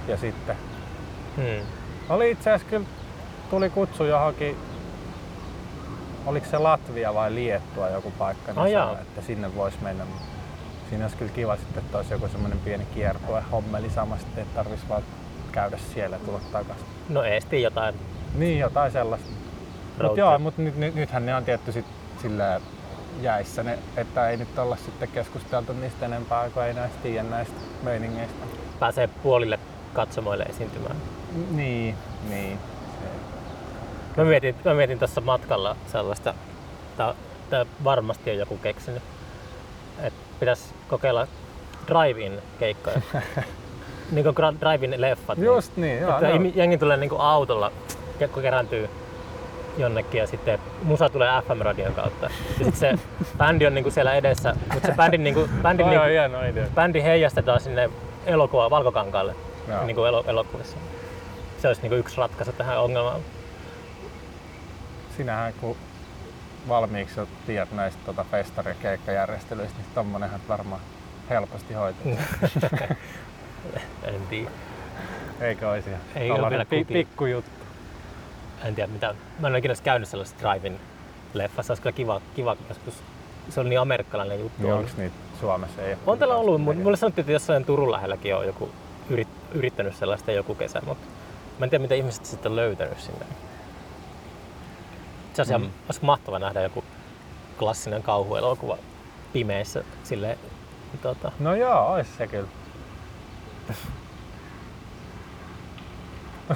[0.07, 0.55] Ja sitten
[1.35, 1.67] Hmm.
[2.09, 2.85] oli itse asiassa kyllä
[3.49, 4.57] tuli kutsu johonkin
[6.25, 8.85] oliko se Latvia vai Liettua joku paikka, niin jaa.
[8.87, 10.03] sanoi, että sinne voisi mennä.
[10.89, 14.89] Siinä olisi kyllä kiva sitten, että olisi joku semmoinen pieni kiertue hommeli samasti, että tarvitsisi
[14.89, 15.03] vaan
[15.51, 16.85] käydä siellä ja tulla takaisin.
[17.09, 17.95] No eesti jotain.
[18.35, 19.27] Niin, jotain sellaista.
[20.01, 21.85] Mutta joo, mutta nyt, nyt, nythän ne on tietty sit
[22.21, 22.61] sillä
[23.21, 27.55] jäissä, ne, että ei nyt olla sitten keskusteltu niistä enempää, kun ei näistä tiedä näistä
[27.83, 28.45] meiningeistä.
[28.79, 29.59] Pääsee puolille
[29.93, 30.95] katsomoille esiintymään.
[31.51, 31.95] Niin,
[32.29, 32.59] niin.
[34.17, 36.33] Mä mietin, mä mietin tuossa matkalla sellaista,
[37.49, 39.03] tää varmasti on joku keksinyt,
[40.03, 41.27] että pitäisi kokeilla
[41.87, 43.01] drive-in keikkoja.
[44.11, 45.37] niin kuin drive-in leffat.
[45.37, 46.11] Just niin, joo.
[46.13, 46.51] että joo.
[46.55, 47.71] jengi tulee niinku autolla,
[48.19, 48.89] ke- kun kerääntyy
[49.77, 52.29] jonnekin ja sitten musa tulee FM-radion kautta.
[52.59, 52.93] Ja sit se
[53.37, 56.65] bändi on niinku siellä edessä, mutta se bändin, niinku, bändin, Toi on niinku, hieno idea.
[56.75, 57.89] bändi heijastetaan sinne
[58.25, 59.35] elokuva valkokankaalle
[59.67, 59.85] Joo.
[59.85, 60.77] niin kuin elo- elokuvissa.
[61.61, 63.21] Se olisi niinku yksi ratkaisu tähän ongelmaan.
[65.17, 65.77] Sinähän kun
[66.67, 70.81] valmiiksi jo tiedät näistä tota festari- ja keikkajärjestelyistä, niin tommonenhan varmaan
[71.29, 72.11] helposti hoituu.
[74.03, 74.49] en tiedä.
[75.41, 77.51] Eikö olisi ihan Ei ole vielä pi- pikkujuttu.
[78.63, 80.79] en tiedä mitä, mä en ole ikinä käynyt sellaisessa drive-in
[81.33, 83.03] leffassa, olisi kyllä kiva, kiva joskus.
[83.49, 84.61] Se on niin amerikkalainen juttu.
[84.63, 84.79] Niin on.
[84.79, 85.81] onks niitä Suomessa?
[85.81, 86.83] Ei ole On täällä ollut, mutta näkee.
[86.83, 88.69] mulle sanottiin, että jossain Turun lähelläkin on joku
[89.09, 91.07] yrit, yrittänyt sellaista joku kesä, mutta
[91.59, 93.25] mä en tiedä, mitä ihmiset sitten on löytänyt sinne.
[95.35, 95.63] Se olisi, Mm.
[95.63, 95.69] mm.
[95.85, 96.83] olisi mahtava nähdä joku
[97.59, 98.77] klassinen kauhuelokuva
[99.33, 100.37] pimeässä sille
[101.01, 102.47] tota, No joo, ois se kyllä.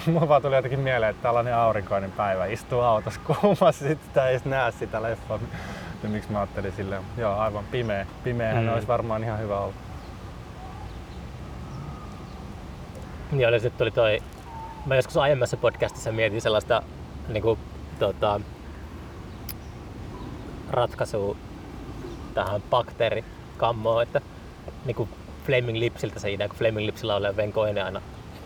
[0.05, 4.31] Mulla vaan tuli jotenkin mieleen, että tällainen aurinkoinen päivä istuu autossa kuumassa, sitten sitä ei
[4.31, 5.39] edes näe sitä leffaa.
[6.03, 8.05] Ja miksi mä ajattelin silleen, joo aivan pimeä.
[8.23, 8.73] Pimeähän Mm.
[8.73, 9.73] olisi varmaan ihan hyvä olla.
[13.31, 14.19] Niin oli sitten tuli toi,
[14.85, 16.81] mä joskus aiemmassa podcastissa mietin sellaista
[17.27, 17.57] niinku,
[17.99, 18.41] tota,
[20.69, 21.35] ratkaisua
[22.33, 24.21] tähän bakteerikammoon, että
[24.85, 25.09] niinku
[25.45, 28.01] Flaming Lipsiltä se idea, kun Flaming Lipsillä on Venko Ene aina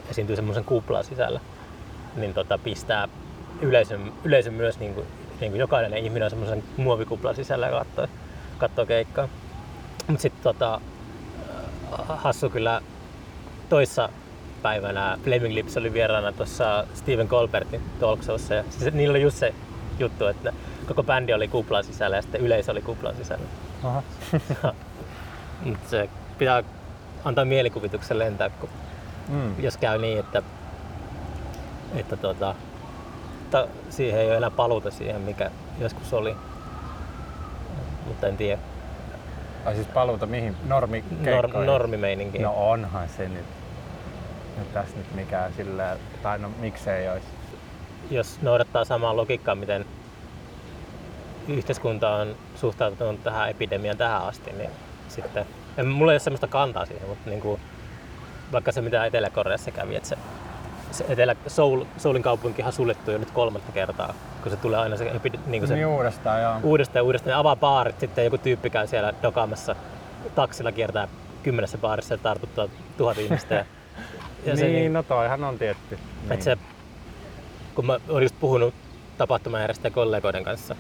[0.10, 1.40] esiintyy semmoisen kuplan sisällä,
[2.16, 3.08] niin tota, pistää
[3.62, 5.06] yleisön, yleisön myös niinku,
[5.40, 7.86] niinku jokainen ihminen on semmoisen muovikuplan sisällä ja
[8.58, 9.28] katsoo, keikkaa.
[10.08, 10.82] Mutta sitten tota,
[12.08, 12.82] hassu kyllä
[13.70, 14.10] toissa
[14.62, 18.54] päivänä Flaming Lips oli vieraana tuossa Steven Colbertin talkshowssa.
[18.54, 19.54] Ja siis niillä oli just se
[20.00, 20.54] juttu, että
[20.88, 23.46] koko bändi oli kuplan sisällä ja sitten yleisö oli kuplan sisällä.
[23.84, 24.04] Aha.
[25.90, 26.64] Se pitää
[27.26, 28.70] antaa mielikuvituksen lentää, kun
[29.28, 29.56] Mm.
[29.60, 30.42] jos käy niin, että,
[31.96, 32.56] että tota,
[33.52, 36.36] ta, siihen ei ole enää paluuta siihen, mikä joskus oli.
[38.08, 38.62] Mutta en tiedä.
[39.66, 40.56] Ai siis paluuta mihin?
[40.68, 42.40] Normi Nor, normimeininki.
[42.40, 43.46] No onhan se nyt.
[44.58, 47.28] No tässä nyt mikään sillä, tai no miksei olisi.
[48.12, 49.83] jos noudattaa samaa logiikkaa, miten
[51.48, 54.70] yhteiskunta on suhtautunut tähän epidemiaan tähän asti, niin
[55.08, 55.46] sitten,
[55.78, 57.62] en, mulla ei ole semmoista kantaa siihen, mutta niin kuin,
[58.52, 60.18] vaikka se mitä Etelä-Koreassa kävi, että se,
[60.92, 64.98] se Etelä, Seoul, Seoulin kaupunkihan on suljettu jo nyt kolmatta kertaa, kun se tulee aina
[64.98, 65.04] se,
[65.46, 66.60] niin kuin se Niin uudestaan joo.
[66.64, 67.30] uudestaan ja uudestaan.
[67.30, 69.76] Ne avaa baarit, sitten joku tyyppi käy siellä dokaamassa
[70.36, 71.08] taksilla kiertää
[71.44, 73.56] kymmenessä baarissa ja tartuttaa tuhat ihmistä.
[73.56, 73.66] Ja,
[74.46, 76.00] ja se, niin, no toihan on tietty.
[76.30, 76.42] Niin.
[76.42, 76.58] se,
[77.76, 78.74] kun mä olin just puhunut
[79.18, 80.76] tapahtumajärjestäjän kollegoiden kanssa,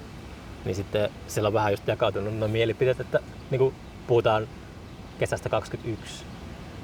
[0.65, 3.19] niin sitten siellä on vähän just jakautunut nuo mielipiteet, että
[3.51, 3.75] niin kuin
[4.07, 4.47] puhutaan
[5.19, 6.25] kesästä 21,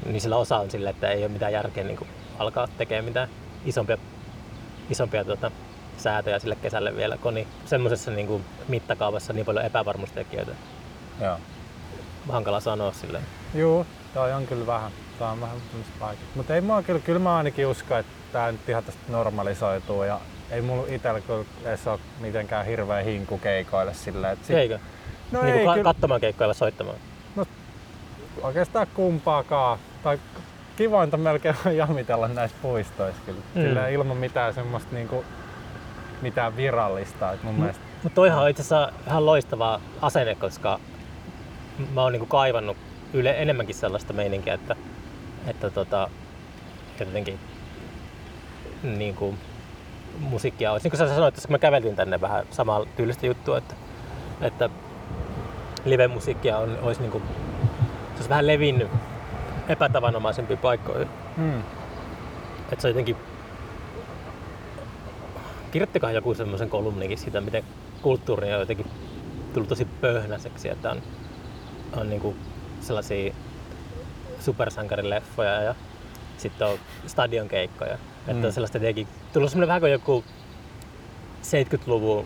[0.06, 3.30] niin sillä osa on sille, että ei ole mitään järkeä niin kuin alkaa tekemään mitään
[3.66, 3.98] isompia,
[4.90, 5.52] isompia tota,
[5.98, 10.52] säätöjä sille kesälle vielä, kun niin semmoisessa niin kuin mittakaavassa niin paljon epävarmuustekijöitä.
[11.22, 11.38] Joo.
[12.30, 13.24] Hankala sanoa silleen.
[13.54, 14.92] Juu, toi on kyllä vähän.
[15.20, 15.58] Tää on vähän
[16.00, 16.26] vaikea.
[16.36, 20.20] Mutta ei mua kyllä, kyllä mä ainakin usko, että tää nyt ihan tästä normalisoituu ja
[20.52, 24.80] ei mulla itellä kyllä edes ole mitenkään hirveä hinku keikoille silleen, että sit, Eikö?
[25.32, 26.98] no niin ei kuin kyllä, katsomaan keikkoja vai soittamaan.
[28.42, 29.80] oikeastaan kumpaakaan.
[30.04, 30.20] Tai
[30.78, 33.40] kivointa melkein on jamitella näissä puistoissa kyllä.
[33.56, 33.62] Mm.
[33.62, 35.26] Silleen ilman mitään semmoista niinku,
[36.22, 37.32] mitään virallista.
[37.34, 37.60] Et mun Mm.
[37.60, 40.80] mielestä Mutta toihan on itse asiassa ihan loistava asenne, koska
[41.94, 42.78] mä oon niinku kaivannut
[43.14, 44.76] yle enemmänkin sellaista meininkiä, että,
[45.48, 46.10] että tota,
[47.00, 47.40] jotenkin
[48.84, 49.36] niinku,
[50.20, 50.84] musiikkia olisi.
[50.84, 53.76] Niin kuin sä sanoit, että kun me käveltiin tänne vähän samaa tyylistä juttua, että,
[54.42, 54.70] että
[55.86, 57.22] live-musiikkia on, olisi niinku,
[58.10, 58.88] se olisi vähän levinnyt
[59.68, 61.10] epätavanomaisempiin paikkoihin.
[61.38, 61.60] mm.
[62.72, 63.16] Että se on jotenkin...
[65.72, 67.64] Kirjoittikohan joku semmoisen kolumnikin siitä, miten
[68.02, 68.86] kulttuuri on jotenkin
[69.54, 71.02] tullut tosi pöhnäiseksi, että on,
[71.98, 72.36] on niinku
[72.82, 73.34] sellaisia
[74.40, 75.76] supersankarileffoja ja
[76.40, 77.96] sitten on stadionkeikkoja.
[77.96, 78.02] Mm.
[78.28, 78.46] Että Mm.
[78.46, 80.24] on sellaista jotenkin, tullut semmoinen vähän kuin joku
[81.42, 82.26] 70-luvun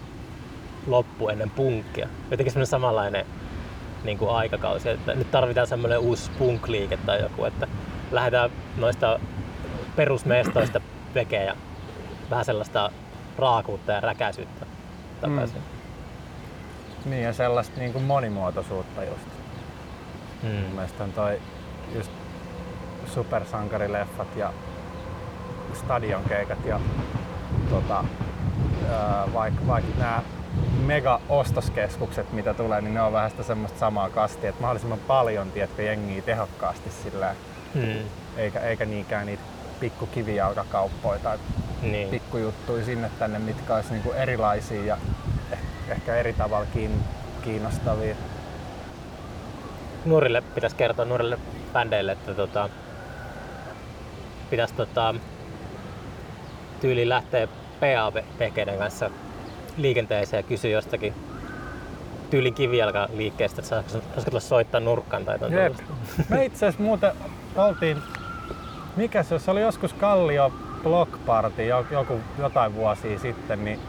[0.87, 2.07] loppu ennen punkkia.
[2.31, 3.25] Jotenkin semmoinen samanlainen
[4.03, 7.67] niin kuin aikakausi, että nyt tarvitaan semmoinen uusi punk-liike tai joku, että
[8.11, 9.19] lähdetään noista
[9.95, 10.81] perusmestoista
[11.45, 11.55] ja
[12.29, 12.91] vähän sellaista
[13.37, 14.65] raakuutta ja räkäisyyttä
[15.21, 15.61] takaisin.
[17.05, 19.27] Niin ja sellaista niinku monimuotoisuutta just.
[20.43, 20.49] Mm.
[20.49, 21.41] Mun mielestä on toi
[21.95, 22.11] just
[23.07, 24.53] supersankarileffat ja
[25.73, 26.79] stadionkeikat ja
[27.69, 28.03] tota,
[29.33, 30.21] vaikka vaik nämä
[30.85, 35.81] mega-ostoskeskukset, mitä tulee, niin ne on vähän sitä semmoista samaa kastia, että mahdollisimman paljon tiedätkö,
[35.83, 37.35] jengiä tehokkaasti sillä,
[37.73, 37.97] Mm.
[38.37, 39.43] eikä, eikä niinkään niitä
[39.79, 41.37] pikku kivijalkakauppoja tai
[41.81, 42.09] Niin.
[42.09, 44.97] pikkujuttuja sinne tänne, mitkä olisi niinku erilaisia ja
[45.53, 47.03] eh- ehkä eri tavalla kiin-
[47.43, 48.15] kiinnostavia.
[50.05, 51.37] nuorille pitäisi kertoa nuorille
[51.73, 52.69] bändeille, että tota,
[54.53, 55.15] pitäisi tota,
[56.81, 57.47] tyyliin lähteä
[57.79, 59.09] PA-vehkeiden kanssa
[59.77, 61.13] liikenteeseen ja kysyä jostakin
[62.29, 65.73] tyylin kivijalka liikkeestä, että saisiko tulla soittaa nurkkaan tai Jep.
[66.29, 67.11] Me itse asiassa muuten
[67.55, 67.97] oltiin,
[68.95, 73.79] mikä se, se oli joskus Kallio Block Party jo- joku, jotain vuosia sitten, niin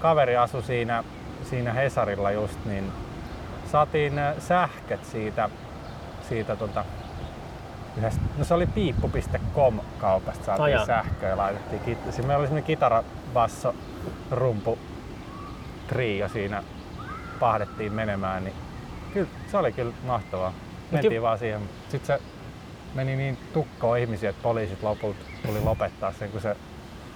[0.00, 1.04] kaveri asui siinä,
[1.50, 2.92] siinä Hesarilla just, niin
[3.72, 5.50] saatiin äh, sähköt siitä,
[6.28, 6.84] siitä tota,
[7.96, 10.86] yhdestä, no se oli piippu.com kaupasta saatiin jaa.
[10.86, 13.74] sähköä ja laitettiin kit- Siinä meillä oli semmoinen kitara, basso,
[14.30, 14.78] rumpu,
[15.86, 16.62] trio siinä
[17.40, 18.54] pahdettiin menemään, niin
[19.12, 20.52] kyllä se oli kyllä mahtavaa.
[20.90, 21.60] Mentiin ju- vaan siihen.
[21.88, 22.22] Sitten se
[22.94, 26.56] meni niin tukkoon ihmisiä, että poliisit lopulta tuli lopettaa sen, kun se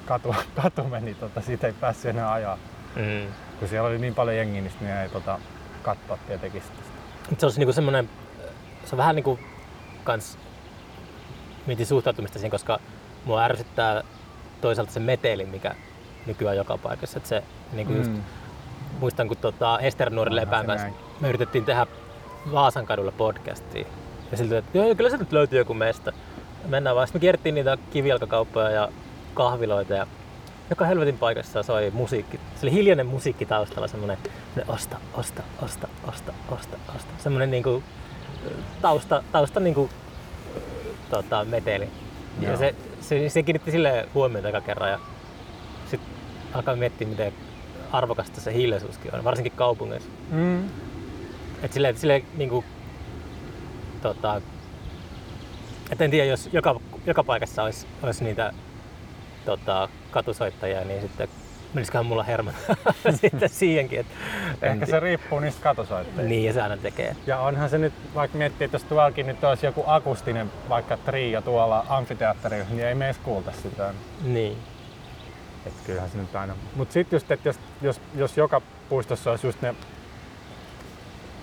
[0.07, 2.59] katu, katu meni, tota, siitä ei päässyt enää ajaa.
[2.97, 3.33] Mm.
[3.59, 5.39] Kun siellä oli niin paljon jengiä, niin ne ei tota,
[5.83, 6.75] katsoa tietenkin sitä.
[7.31, 8.09] Mut Se olisi niinku semmoinen,
[8.85, 9.39] se on vähän niinku
[10.05, 10.39] kans
[11.67, 12.81] mietin suhtautumista siihen, koska
[13.25, 14.03] mua ärsyttää
[14.61, 15.75] toisaalta se meteli, mikä
[16.27, 17.19] nykyään joka paikassa.
[17.19, 18.11] Et se, niinku just,
[19.01, 20.89] muistan, kun tota Ester Nuori se kanssa
[21.21, 21.87] me yritettiin tehdä
[22.53, 23.87] Vaasan kadulla podcastia.
[24.31, 26.13] Ja siltä, että joo, kyllä se nyt löytyy joku mesta.
[26.69, 27.07] Mennään vaan.
[27.07, 28.89] Sitten me kierrettiin niitä kivijalkakauppoja ja
[29.35, 30.07] kahviloita ja
[30.71, 32.41] joka helvetin paikassa soi musiikki.
[32.55, 34.19] Se oli hiljainen musiikki taustalla, semmonen
[34.55, 37.13] semmonen osta, osta, osta, osta, osta, osta.
[37.19, 37.83] Semmonen niinku
[38.83, 39.91] tausta, tausta niinku
[41.15, 41.89] tota, meteli.
[42.41, 42.57] Ja Joo.
[42.57, 44.99] se, se, se kiinnitti sille huomiota eka kerran ja
[45.91, 46.11] sitten
[46.55, 47.33] alkaa miettiä, miten
[47.93, 50.09] arvokasta se hiljaisuuskin on, varsinkin kaupungeissa.
[50.31, 50.69] Mm.
[51.63, 52.65] Et sille, sille niinku,
[54.03, 54.41] tota,
[55.91, 58.53] et en tiedä, jos joka, joka paikassa olisi, olisi niitä
[59.45, 61.29] tota, katusoittajia, niin sitten
[61.75, 62.55] menisiköhän mulla hermot
[63.21, 64.01] sitten siihenkin.
[64.01, 64.07] Et,
[64.63, 66.23] en Ehkä se riippuu niistä katosoitteista.
[66.23, 67.17] Niin, ja se aina tekee.
[67.27, 71.41] Ja onhan se nyt, vaikka miettii, että jos tuollakin nyt olisi joku akustinen vaikka trio
[71.41, 73.95] tuolla amfiteatterilla, niin ei me edes kuulta sitä.
[74.25, 74.59] Niin.
[75.67, 76.55] Et kyllähän se nyt aina.
[76.77, 79.75] Mut sit just, että jos, jos, jos joka puistossa olisi just ne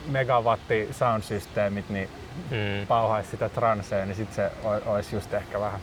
[0.08, 2.10] megawatti soundsysteemit, niin
[2.52, 2.88] Mm.
[2.88, 4.52] pauhaisi sitä transea, niin sit se
[4.86, 5.80] olisi just ehkä vähän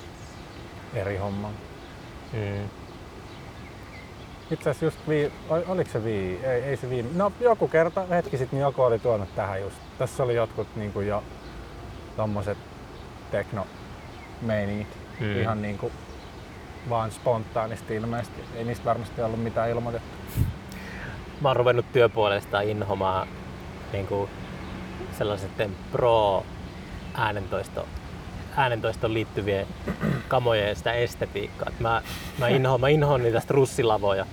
[0.94, 1.50] eri homma.
[2.32, 2.68] Mm.
[4.50, 8.06] Itse asiassa just vii, ol- oliko se vii, ei, ei se viime, no joku kerta,
[8.10, 9.76] hetki sitten, niin joku oli tuonut tähän just.
[9.98, 11.22] Tässä oli jotkut niin kuin jo
[12.16, 12.58] tommoset
[13.30, 13.66] tekno
[15.20, 15.40] Mm.
[15.40, 15.92] ihan niin kuin
[16.88, 18.40] vaan spontaanisti ilmeisesti.
[18.56, 20.08] Ei niistä varmasti ollut mitään ilmoitettu.
[21.40, 23.28] Mä oon ruvennut työpuolesta inhomaan
[23.92, 24.30] niin kuin
[25.18, 26.44] sellaisten pro
[27.14, 27.86] äänentoisto,
[28.56, 29.66] äänentoistoon liittyvien
[30.28, 31.68] kamojen sitä estetiikkaa.
[31.68, 32.02] Et Mä,
[32.38, 34.26] mä, inhoan, mä inhoan niitä strussilavoja.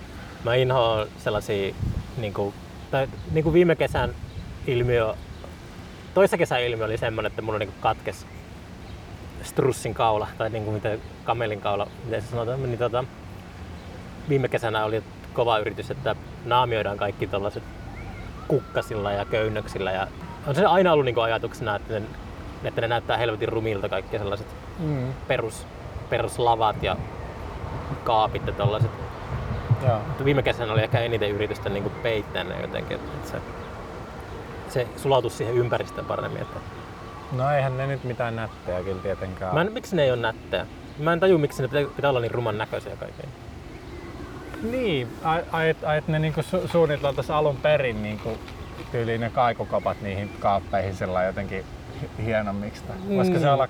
[0.43, 1.75] Mä inhoan sellaisia,
[2.17, 2.53] niin kuin,
[2.91, 4.15] tai, niin kuin viime kesän
[4.67, 5.13] ilmiö,
[6.13, 8.25] toissa kesän ilmiö oli semmoinen, että mulla niin katkes
[9.43, 13.03] strussin kaula, tai niin kuin miten kamelin kaula, miten se sanotaan, niin tota,
[14.29, 17.63] viime kesänä oli kova yritys, että naamioidaan kaikki tuollaiset
[18.47, 19.91] kukkasilla ja köynnöksillä.
[19.91, 20.07] Ja
[20.47, 22.01] on se aina ollut niin ajatuksena, että
[22.67, 24.47] että ne näyttää helvetin rumilta kaikki sellaiset
[24.79, 25.13] Mm.
[25.27, 25.67] perus,
[26.09, 26.95] peruslavat ja
[28.03, 28.91] kaapit ja tollaiset.
[29.87, 29.99] Joo.
[30.25, 33.37] Viime kesänä oli ehkä eniten yritystä niin peittää ne jotenkin, että se,
[34.69, 36.41] se sulautus siihen ympäristöön paremmin.
[36.41, 36.59] Että
[37.31, 39.53] No eihän ne nyt mitään nättejä kyllä tietenkään.
[39.53, 40.65] mä en, miksi ne ei ole nättejä?
[40.99, 43.29] Mä en taju, miksi ne pitää, pitää olla niin ruman näköisiä kaikkein.
[44.71, 45.75] Niin, ai, ai,
[46.07, 48.37] ne niinku su- suunniteltaisiin alun perin niinku
[48.91, 51.65] tyyliin ne kaikukopat niihin kaappeihin sillä jotenkin
[52.25, 52.83] hienommiksi.
[52.83, 53.53] Tai Voisiko se Mm.
[53.53, 53.67] olla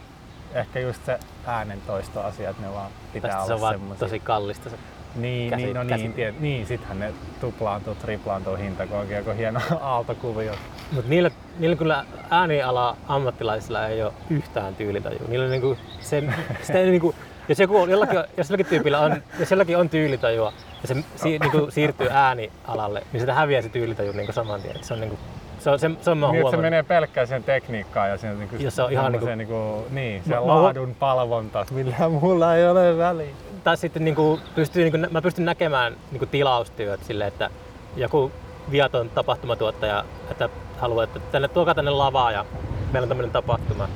[0.53, 3.99] ehkä just se äänentoistoasia, että ne vaan pitää Tästä se on olla vaan semmoisia.
[4.07, 4.75] tosi kallista se.
[5.15, 9.17] Niin, käsi- niin, no käsi- niin, tie, niin, sittenhän ne tuplaantuu, triplaantuu hinta, kun onkin
[9.17, 10.53] joku hieno aaltokuvio.
[10.91, 15.19] Mutta niillä, niillä kyllä ääniala ammattilaisilla ei ole yhtään tyylitaju.
[15.27, 17.15] Niillä on niinku sen, sitä ei niinku,
[17.49, 21.39] jos, joku, on- jollakin, jos jollakin tyypillä on, jos jollakin on tyylitajua ja se si,
[21.39, 24.83] niinku siirtyy äänialalle, niin sitä häviää se tyylitaju niinku saman tien.
[24.83, 25.19] Se on, niinku,
[25.65, 28.75] se on, se, se on mä Niin, se menee pelkkään sen tekniikkaan ja sen Jos
[28.75, 32.97] se on ihan semmoiseen niinku, niin, se Mä- mä- laadun palvonta, millään mulla ei ole
[32.97, 33.30] väliä.
[33.63, 37.49] tai sitten niinku, pystyy, niinku, nä- mä pystyn näkemään niinku tilaustyöt silleen, että
[37.95, 38.32] joku
[38.71, 42.45] viaton tapahtumatuottaja, että haluaa, että tänne, tuokaa tänne lavaa ja
[42.91, 43.89] meillä on tämmöinen tapahtuma.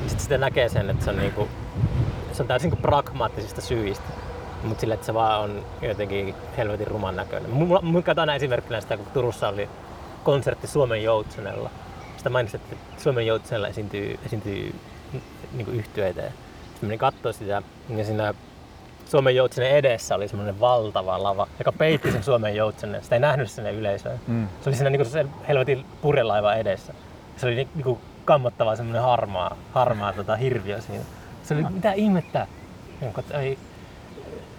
[0.00, 1.48] Sitten sitä näkee sen, että se on, niinku,
[2.32, 4.08] se on täysin niinku pragmaattisista syistä.
[4.62, 7.50] Mutta sille, että se vaan on jotenkin helvetin ruman näköinen.
[7.50, 9.68] Mulla, mulla aina esimerkkinä sitä, kun Turussa oli
[10.24, 11.70] konsertti Suomen Joutsenella.
[12.16, 14.74] Sitä mainitsin, että Suomen Joutsenella esiintyy, esiintyy
[15.52, 16.22] niin yhtyeitä.
[16.22, 17.62] Sitten menin katsoa sitä
[17.96, 18.34] ja siinä
[19.06, 23.02] Suomen Joutsenen edessä oli semmoinen valtava lava, joka peitti sen Suomen Joutsenen.
[23.02, 24.20] Sitä ei nähnyt sinne yleisöön.
[24.26, 24.48] Mm.
[24.60, 26.94] Se oli siinä niinku sen helvetin purjelaiva edessä.
[27.36, 31.04] Se oli ni- niinku kammottava semmoinen harmaa, harmaa tota, hirviö siinä.
[31.42, 32.46] Se oli mitä ihmettä.
[33.18, 33.58] Että ei,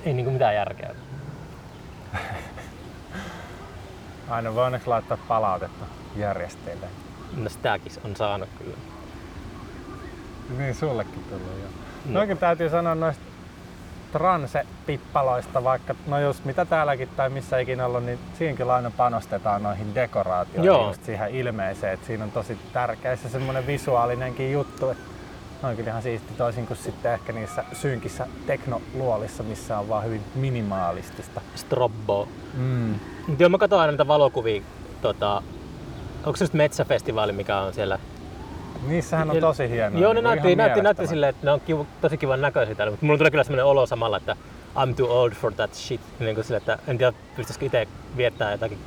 [0.06, 0.96] ei niinku mitään järkeä.
[4.30, 5.86] Aina voi onneksi laittaa palautetta
[6.16, 6.88] järjestäjille.
[7.38, 8.78] No sitäkin on saanut kyllä.
[10.58, 11.68] Niin sullekin tullut jo.
[12.06, 12.14] No.
[12.14, 12.20] No.
[12.20, 13.24] Oikein täytyy sanoa noista
[14.12, 19.96] transe-pippaloista, vaikka no just mitä täälläkin tai missä ikinä ollut, niin siinäkin aina panostetaan noihin
[19.96, 20.88] dekoraatioihin, Joo.
[20.88, 25.04] just siihen ilmeeseen, että siinä on tosi tärkeä se semmoinen visuaalinenkin juttu, että
[25.66, 30.22] on kyllä ihan siisti toisin kuin sitten ehkä niissä synkissä teknoluolissa, missä on vaan hyvin
[30.36, 31.42] minimaalistista.
[31.56, 32.28] Strobbo.
[32.54, 32.96] Mm.
[33.40, 34.62] Joo, mä katson aina niitä valokuvia.
[35.02, 35.42] Tota,
[36.26, 38.00] onko se just metsäfestivaali, mikä on siellä?
[38.88, 40.02] Niissähän on tosi hienoa.
[40.02, 42.92] Joo, ne niinku näytti, näytti, näytti silleen, että ne on kiva, tosi kivan näköisiä täällä,
[42.92, 44.36] mutta mulla tulee kyllä sellainen olo samalla, että
[44.76, 46.02] I'm too old for that shit.
[46.20, 48.78] Niin kuin sille, että en tiedä, pystyisikö itse viettää jotakin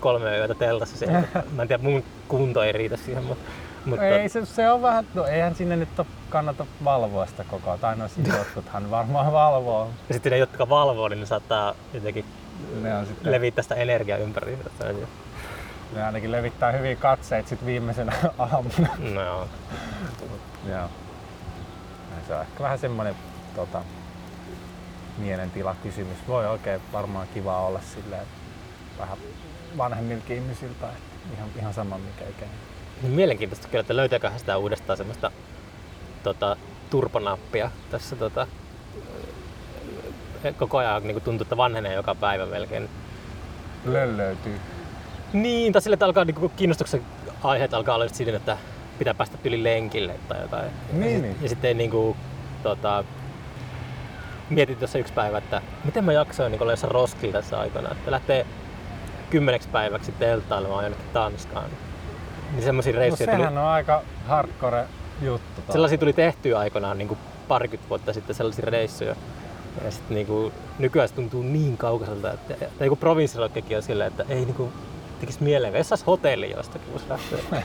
[0.00, 1.22] kolme yötä teltassa siellä.
[1.56, 3.44] Mä en tiedä, mun kunto ei riitä siihen, mutta,
[3.84, 7.70] mutta Ei, se, se on vähän, no eihän sinne nyt ole, kannata valvoa sitä koko
[7.70, 7.80] ajan.
[7.80, 8.04] Tai no
[8.38, 9.90] jotkuthan varmaan valvoo.
[10.08, 12.24] ja sitten ne, jotka valvoo, niin ne saattaa jotenkin
[12.82, 14.58] Ne, on sitten, levittää sitä energiaa ympäri.
[15.94, 18.88] ne ainakin levittää hyviä katseita sit viimeisenä aamuna.
[19.14, 19.48] No joo.
[22.26, 23.14] Se on ehkä vähän semmoinen
[23.56, 23.82] tota,
[25.18, 26.18] mielentila kysymys.
[26.28, 28.26] Voi oikein varmaan kiva olla silleen
[28.98, 29.18] vähän
[29.78, 30.86] vanhemmilkin ihmisiltä.
[31.36, 32.67] Ihan, ihan sama mikä ikäinen.
[33.02, 35.30] Niin mielenkiintoista kyllä, että löytääköhän sitä uudestaan semmoista
[36.22, 36.56] tota,
[36.90, 38.46] turpanappia tässä tota,
[40.44, 42.88] ö, koko ajan niin tuntuu, että vanhenee joka päivä melkein.
[43.84, 44.60] Löllöytyy.
[45.32, 47.02] Niin, tai sille, että alkaa niin kiinnostuksen
[47.42, 48.58] aiheet alkaa olla siinä, että
[48.98, 50.70] pitää päästä yli lenkille tai jotain.
[50.92, 51.36] Niin, ja, niin.
[51.42, 52.16] ja sitten niin kuin,
[52.62, 53.04] tota,
[54.50, 58.10] mietin tuossa yksi päivä, että miten mä jaksoin niin olla jossain Roskilla tässä aikana, että
[58.10, 58.46] lähtee
[59.30, 61.70] kymmeneksi päiväksi telttailemaan jonnekin Tanskaan.
[62.52, 64.84] Niin semmoisia No reissuja tuli, sehän on aika hardcore
[65.22, 65.62] juttu.
[65.72, 69.16] sellaisia tuli tehtyä aikanaan niin kuin parikymmentä vuotta sitten sellaisia reissuja.
[69.84, 74.08] Ja sitten niin kuin, nykyään se tuntuu niin kaukaiselta, että tai joku provinssirokkekin on silleen,
[74.08, 74.72] että ei niin kuin,
[75.20, 77.38] tekisi mieleen, jos saisi hotelli jostakin, lähteä.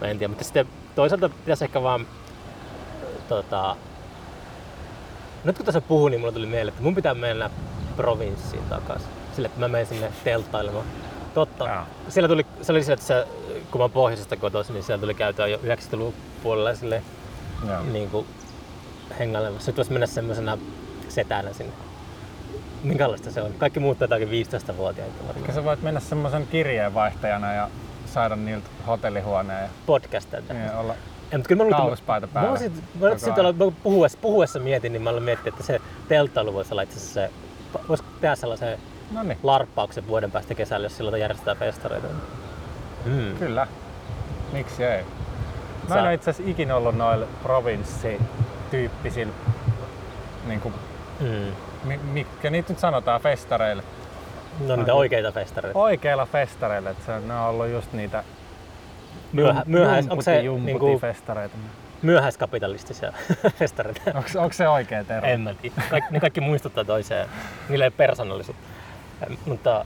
[0.00, 2.06] Mä en tiedä, mutta sitten toisaalta pitäisi ehkä vaan
[3.28, 3.76] tota,
[5.44, 7.50] nyt kun tässä puhun, niin mulla tuli mieleen, että mun pitää mennä
[7.96, 9.08] provinssiin takaisin.
[9.32, 10.84] Sille, että mä menen sinne telttailemaan.
[11.34, 11.86] Totta.
[12.08, 13.26] Siellä tuli, se oli se, että se,
[13.70, 17.02] kun mä oon pohjoisesta kotoisin, niin siellä tuli käytyä jo 90-luvun puolella sille
[17.92, 18.26] niin kuin
[19.18, 19.70] hengailemassa.
[19.70, 20.58] Nyt voisi mennä semmoisena
[21.08, 21.72] setänä sinne.
[22.82, 23.52] Minkälaista se on?
[23.58, 27.70] Kaikki muut jotakin 15-vuotiaita Ehkä sä voit mennä semmoisen kirjeenvaihtajana ja
[28.06, 30.52] saada niiltä hotellihuoneen ja, Podcastilta.
[30.52, 30.94] ja olla
[31.32, 33.40] Ja, mutta kyllä mä luulen, Kauluspaita mä, päällä mä, sit, mä, koko sit ajan.
[33.40, 36.96] olla, mä puhuessa, puhuessa mietin, niin mä aloin miettiä, että se telttailu voisi olla itse
[36.96, 37.30] asiassa se,
[37.88, 38.78] voisi tehdä sellaisen
[39.10, 42.08] No niin, larppauksen vuoden päästä kesällä, jos silloin järjestetään festareita.
[43.04, 43.36] Mm.
[43.38, 43.66] kyllä.
[44.52, 45.02] Miksi ei?
[45.02, 49.32] Mä Sä- en ole itse asiassa ikinä ollut noilla provinssityyppisillä,
[50.46, 50.74] niin kuin,
[51.20, 51.52] Mm.
[51.84, 53.82] mi- mitkä niitä nyt sanotaan, festareille.
[54.66, 55.78] No niitä oikeita festareita.
[55.78, 58.24] Oikeilla festareilla, että se, ne on ollut just niitä
[59.32, 61.56] Myöhä, myöhäis, onko se niinku, festareita.
[62.02, 63.12] myöhäiskapitalistisia
[63.58, 64.00] festareita?
[64.06, 65.30] Onko, onko se oikea termi?
[65.30, 65.82] En mä tiedä.
[65.90, 67.28] Kaikki, ne kaikki muistuttaa toiseen.
[67.68, 68.62] Niillä ei persoonallisuutta.
[69.46, 69.84] Mutta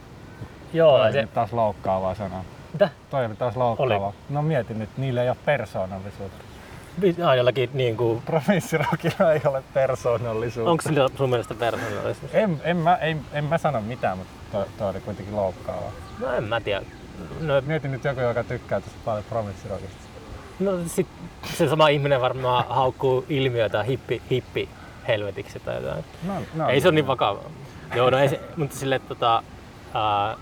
[0.72, 2.44] joo, Toi se, taas loukkaavaa sanaa.
[2.74, 2.88] Mitä?
[3.10, 4.12] Toi oli taas loukkaavaa.
[4.30, 6.44] No mietin nyt, niillä ei ole persoonallisuutta.
[7.26, 10.70] Ah, jollakin niin kuin, Provinssirokilla ei ole persoonallisuutta.
[10.70, 12.34] onko sillä sun mielestä persoonallisuus?
[12.34, 15.92] En, en, mä, en, en mä sano mitään, mutta toi, toi oli kuitenkin loukkaavaa.
[16.20, 16.82] No en mä tiedä.
[17.40, 19.96] No, Mietin nyt joku, joka tykkää tosi paljon provinssirokista.
[20.60, 21.06] no sit,
[21.44, 24.68] se sama ihminen varmaan haukkuu ilmiötä hippi, hippi
[25.08, 26.04] helvetiksi tai jotain.
[26.26, 27.40] No, no, ei se ole niin vakava.
[27.94, 29.42] Joo, no ei se, mutta sille tota,
[29.94, 30.37] ää,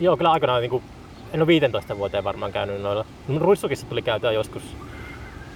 [0.00, 0.82] joo, kyllä aikanaan niinku,
[1.32, 3.04] en ole 15 vuoteen varmaan käynyt noilla.
[3.28, 4.62] No, Ruissukissa tuli käytyä joskus,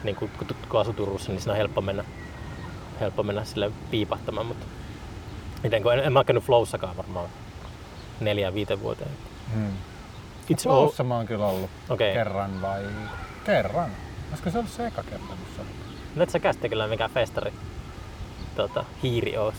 [0.04, 0.30] niin kun,
[0.68, 2.04] kun, asui Turussa, niin siinä on helppo mennä,
[3.00, 4.66] helppo mennä sille piipahtamaan, mutta
[5.62, 7.28] miten, kun en, en mä käynyt Flowssakaan varmaan
[8.20, 9.10] neljään viiteen vuoteen.
[9.54, 9.72] Hmm.
[10.52, 11.70] It's all, Flowssa mä oon kyllä ollut.
[11.88, 12.12] Okay.
[12.12, 12.82] kerran vai...
[13.44, 13.90] Kerran.
[14.28, 15.68] Olisiko se ollut se eka kerta, kun se oli?
[16.16, 17.52] No et sä käsitte kyllä mikään festari
[18.56, 19.54] tota, hiiri oos.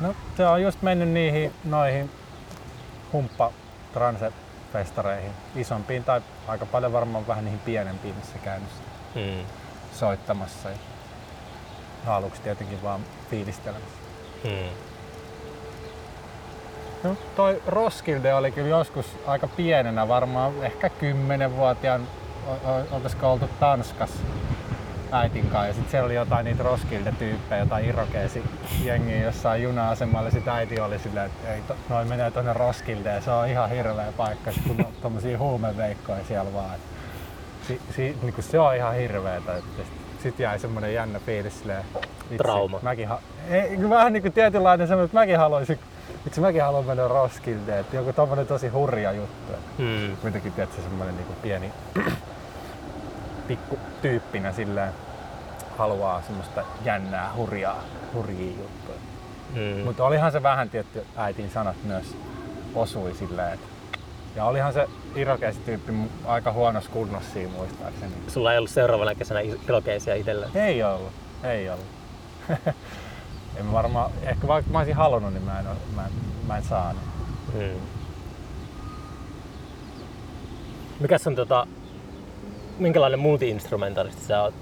[0.00, 2.10] No se on just mennyt niihin noihin
[3.12, 3.52] humppa
[3.92, 4.32] transe
[4.72, 8.68] festareihin, isompiin tai aika paljon varmaan vähän niihin pienempiin, missä käynyt
[9.14, 9.44] Hmm.
[9.92, 10.68] soittamassa.
[12.06, 13.96] Ja aluksi tietenkin vaan fiilistelemässä.
[14.44, 14.68] Hmm.
[17.04, 22.08] No, toi Roskilde oli kyllä joskus aika pienenä, varmaan ehkä 10-vuotiaan,
[22.46, 24.10] o- o- oltaisiko oltu Tanskas
[25.12, 25.66] äitin kanssa.
[25.66, 28.42] Ja sitten siellä oli jotain niitä Roskilde-tyyppejä, jotain irokeesi
[28.84, 30.30] jengiä jossain juna-asemalla.
[30.30, 34.12] Sitten äiti oli silleen, että ei, to, noin menee tuonne Roskildeen, se on ihan hirveä
[34.16, 36.78] paikka, sit kun on tommosia huumeveikkoja siellä vaan.
[37.68, 39.52] Si, si, niin se on ihan hirveetä.
[40.22, 41.84] Sitten jäi semmonen jännä fiilis silleen,
[42.30, 42.78] vitsi, Trauma.
[42.82, 45.78] Mäkin, ha- ei, vähän niin kuin tietynlainen semmoinen, että mäkin haluaisin
[46.26, 49.52] Itse mäkin haluan mennä Roskildeen, että joku tommonen tosi hurja juttu.
[49.78, 50.16] Hmm.
[50.16, 51.72] Kuitenkin tietysti semmonen niinku pieni
[53.48, 54.92] pikku tyyppinä silleen
[55.78, 57.84] haluaa semmoista jännää, hurjaa,
[58.14, 58.98] hurjia juttuja.
[59.54, 59.84] Mm.
[59.84, 62.16] Mutta olihan se vähän tietty äitin sanat myös
[62.74, 63.66] osui silleen, että
[64.36, 65.92] ja olihan se Irokesi-tyyppi
[66.24, 68.12] aika huonossa kunnossa siinä muistaakseni.
[68.28, 70.48] Sulla ei ollut seuraavana kesänä irokeisia itsellä.
[70.54, 71.12] Ei ollut,
[71.44, 71.86] ei ollut.
[73.60, 76.12] en varmaan, ehkä vaikka mä olisin halunnut, niin mä en, mä en,
[76.46, 77.02] mä en saanut.
[77.54, 77.80] Mm.
[81.00, 81.66] Mikäs on tota,
[82.78, 84.54] minkälainen multi-instrumentalisti sä oot?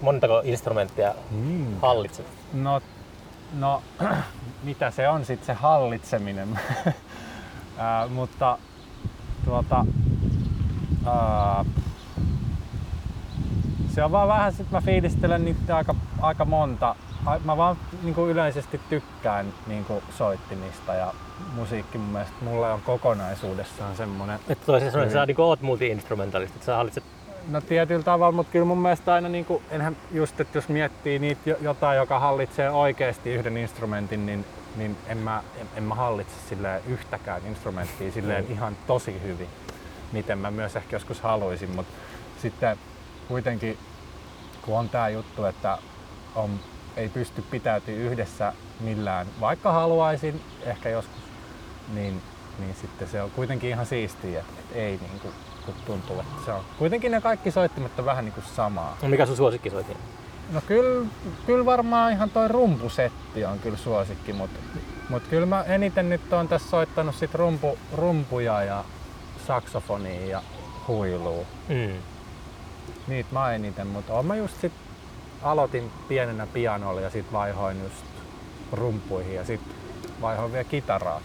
[0.00, 1.66] Montako instrumenttia Mm.
[1.82, 2.26] hallitset?
[2.52, 2.80] No,
[3.58, 3.82] no
[4.62, 6.60] mitä se on sitten se hallitseminen?
[7.78, 8.58] Ää, mutta
[9.44, 9.86] tuota,
[11.06, 11.64] ää,
[13.94, 16.96] se on vaan vähän, sit mä fiilistelen niitä aika, aika monta.
[17.44, 19.86] Mä vaan niin yleisesti tykkään niin
[20.18, 21.14] soittimista ja
[21.54, 26.66] musiikki mun mielestä mulle on kokonaisuudessaan semmonen Että toisin sanoen sä niinku oot multi-instrumentalisti, että
[26.66, 27.04] sä hallitset
[27.48, 31.18] No tietyllä tavalla, mutta kyllä mun mielestä aina niin kuin, enhän just, että jos miettii
[31.18, 34.44] niitä jo- jotain, joka hallitsee oikeasti yhden instrumentin, niin,
[34.76, 38.52] niin en, mä, en, en mä hallitse silleen yhtäkään instrumenttia silleen Mm.
[38.52, 39.48] ihan tosi hyvin,
[40.12, 41.92] miten mä myös ehkä joskus haluaisin, mutta
[42.42, 42.78] sitten
[43.28, 43.78] kuitenkin
[44.62, 45.78] kun on tää juttu, että
[46.34, 46.50] on,
[46.98, 51.22] ei pysty pitäytyä yhdessä millään, vaikka haluaisin ehkä joskus,
[51.94, 52.22] niin,
[52.58, 55.34] niin sitten se on kuitenkin ihan siistiä, että, että ei niin kuin,
[55.64, 56.64] kun tuntuu, että se on.
[56.78, 58.96] Kuitenkin ne kaikki soittimet on vähän niin kuin samaa.
[59.02, 59.96] No mikä sun suosikkisoitin?
[60.50, 61.06] No kyllä,
[61.46, 64.58] kyllä varmaan ihan toi rumpusetti on kyllä suosikki, mutta
[65.08, 68.84] mut kyllä mä eniten nyt on tässä soittanut sit rumpu, rumpuja ja
[69.46, 70.42] saksofonia ja
[70.88, 71.44] huilua.
[71.68, 72.02] Mm.
[73.06, 74.72] Niitä mä eniten, mutta oon mä just sit
[75.42, 78.04] aloitin pienenä pianolla ja sit vaihoin just
[78.72, 79.60] rumpuihin ja sit
[80.20, 81.20] vaihoin vielä kitaraa.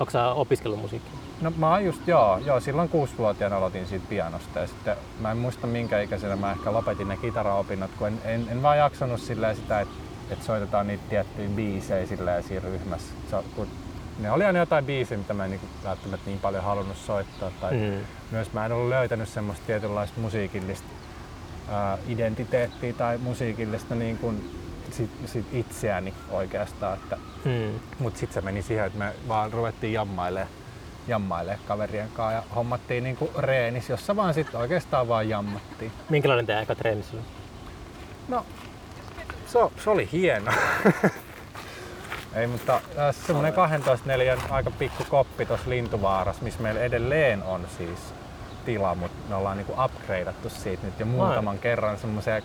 [0.00, 1.12] Onko sä opiskellut musiikkia?
[1.40, 5.36] No mä oon just, joo, joo, silloin kuusivuotiaana aloitin siitä pianosta ja sitten mä en
[5.36, 9.56] muista minkä ikäisenä mä ehkä lopetin ne kitaraopinnot, kun en, en, en vaan jaksanut silleen
[9.56, 9.94] sitä, että,
[10.30, 13.12] että soitetaan niitä tiettyjä biisejä silleen siinä ryhmässä.
[13.30, 13.66] Se, kun
[14.18, 17.50] ne oli aina jotain biisejä, mitä mä en niin välttämättä niin paljon halunnut soittaa.
[17.60, 18.04] Tai Mm.
[18.30, 20.86] myös mä en ollut löytänyt semmoista tietynlaista musiikillista
[21.68, 24.58] ää, identiteettiä tai musiikillista niin kuin
[24.90, 26.94] sit, sit itseäni oikeastaan.
[26.98, 27.80] Että, Mm.
[27.98, 30.48] mutta sitten se meni siihen, että me vaan ruvettiin jammailemaan
[31.08, 35.92] jammailee kaverien kanssa ja hommattiin niinku reenis, jossa vaan sitten oikeastaan vaan jammattiin.
[36.08, 37.22] Minkälainen tää eka treeni sulla?
[38.28, 38.46] No,
[39.46, 40.52] se, se oli hieno.
[42.34, 47.66] Ei, mutta äh, semmoinen 12 neljän aika pikku koppi tuossa Lintuvaaras, missä meillä edelleen on
[47.78, 47.98] siis
[48.64, 52.42] tila, mutta me ollaan niinku upgradeattu siitä nyt jo muutaman kerran semmoiseen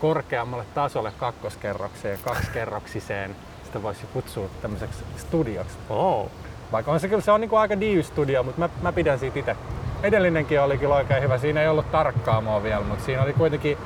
[0.00, 3.36] korkeammalle tasolle kakkoskerrokseen, kaksikerroksiseen.
[3.64, 5.78] Sitä voisi kutsua tämmöiseksi studioksi.
[5.88, 6.30] Oh.
[6.72, 9.56] Vaikka on se kyllä se on niinku aika diy-studio, mutta mä, mä pidän siitä itse.
[10.02, 11.38] Edellinenkin oli kyllä oikein hyvä.
[11.38, 13.78] Siinä ei ollut tarkkaamoa vielä, mutta siinä oli kuitenkin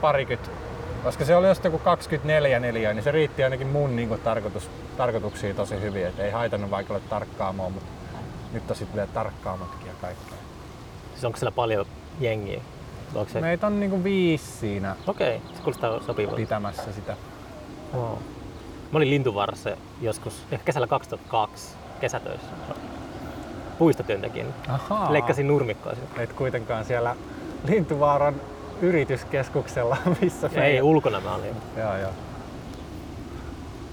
[0.00, 0.50] parikymmentä.
[1.04, 5.56] Koska se oli just joku 24 neliö, niin se riitti ainakin mun niinku tarkoitus, tarkoituksiin
[5.56, 6.06] tosi hyvin.
[6.06, 7.88] Et ei haitannut vaikka tarkkaamoa, mutta
[8.52, 10.47] nyt on sitten vielä tarkkaamotkin ja kaikkea.
[11.18, 11.86] Siis onko siellä paljon
[12.20, 12.60] jengiä?
[13.14, 13.40] Onko se...
[13.40, 15.56] Meitä on niinku viisi siinä Okei, okay.
[15.56, 16.36] se kuulostaa sopivalta.
[16.36, 17.16] pitämässä sitä.
[17.94, 18.18] Oh.
[18.92, 22.46] Mä olin Lintuvarassa joskus, ehkä kesällä 2002 kesätöissä.
[23.78, 24.50] Puistotyöntekijänä.
[24.68, 25.12] Ahaa.
[25.12, 26.22] Leikkasin nurmikkoa siellä.
[26.22, 27.16] Et kuitenkaan siellä
[27.68, 28.34] Lintuvaaran
[28.82, 31.56] yrityskeskuksella, missä Ei, meidän- ulkona mä olin.
[31.76, 32.10] Joo, joo.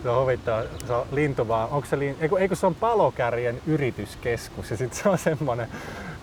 [0.03, 0.63] Se on huvittava.
[0.87, 1.67] Se on lintuvaa.
[1.67, 2.15] Onko se, lin...
[2.19, 5.67] eikö, eikö se on palokärjen yrityskeskus ja sitten se on semmoinen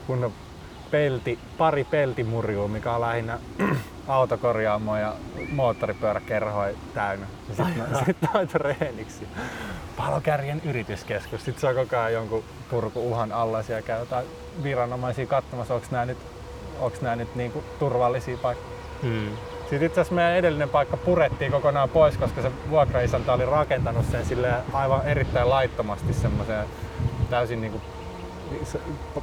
[0.06, 0.32] kunnon
[0.92, 3.38] pelti, pari peltimurjua, mikä on lähinnä
[4.08, 5.14] autokorjaamoa ja
[5.52, 7.26] moottoripyöräkerhoja täynnä.
[7.46, 9.28] Sitten sit reeniksi.
[9.96, 11.44] Palokärjen yrityskeskus.
[11.44, 13.62] Sitten se on koko ajan jonkun purkuuhan alla.
[13.62, 14.26] Siellä käy jotain
[14.62, 16.18] viranomaisia katsomassa, onko nämä nyt,
[16.80, 18.72] onks nää nyt niinku turvallisia paikkoja.
[19.02, 19.30] Hmm.
[19.60, 24.26] Sitten itse asiassa meidän edellinen paikka purettiin kokonaan pois, koska se vuokraisäntä oli rakentanut sen
[24.26, 26.66] sille aivan erittäin laittomasti semmoiseen
[27.30, 27.80] täysin niinku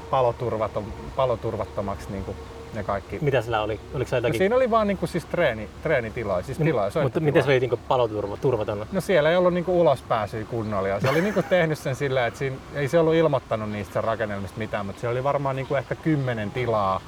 [0.10, 2.36] paloturvaton, paloturvattomaksi niinku
[2.74, 3.18] ne kaikki.
[3.22, 3.80] Mitä sillä oli?
[3.94, 7.50] Oliko No siinä oli vaan niinku siis treeni, treenitila, siis tila, No, mutta miten se
[7.50, 8.86] oli niinku paloturva, turvaton?
[8.92, 10.88] No siellä ei ollut niinku ulospääsyä kunnolla.
[10.88, 14.58] ja Se oli niinku tehnyt sen sillä, että siinä, ei se ollut ilmoittanut niistä rakennelmista
[14.58, 17.02] mitään, mutta siellä oli varmaan niinku ehkä kymmenen tilaa.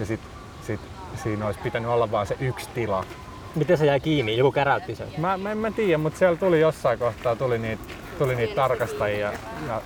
[0.00, 0.20] Ja sit,
[0.62, 0.80] sit
[1.22, 3.04] siinä olisi pitänyt olla vain se yksi tila.
[3.54, 4.36] Miten se jäi kiinni?
[4.36, 5.08] Joku käräytti sen.
[5.18, 7.82] Mä, mä en mä tiedä, mutta siellä tuli jossain kohtaa tuli niitä,
[8.18, 9.32] tuli niitä tarkastajia
[9.66, 9.82] ja,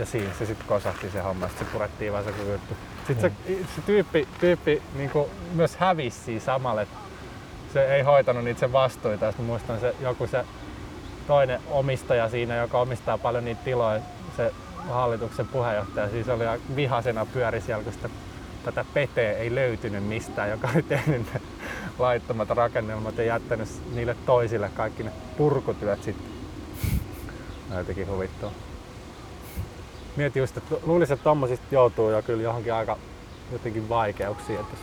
[0.00, 2.76] ja siinä se sitten kosahti se homma, sitten se purettiin vaan se koko juttu.
[3.06, 5.10] Sitten se, se tyyppi, tyyppi niin
[5.52, 6.36] myös hävisi
[6.82, 6.96] että
[7.72, 9.24] se ei hoitanut niitä sen vastuita.
[9.24, 10.44] Ja sit mä muistan se, joku se
[11.26, 14.00] toinen omistaja siinä, joka omistaa paljon niitä tiloja,
[14.36, 14.52] se
[14.88, 16.44] hallituksen puheenjohtaja, siis oli
[16.76, 18.08] vihasena pyöri siellä, kun sitä,
[18.64, 21.40] tätä peteä ei löytynyt mistään, joka oli tehnyt ne
[21.98, 26.26] laittomat rakennelmat ja jättänyt niille toisille kaikki ne purkutyöt sitten
[27.78, 28.52] jotenkin huvittuu.
[30.20, 32.98] Mietin just, että luulisin, että tommosista joutuu jo kyllä johonkin aika
[33.52, 34.60] jotenkin vaikeuksiin.
[34.60, 34.76] Että...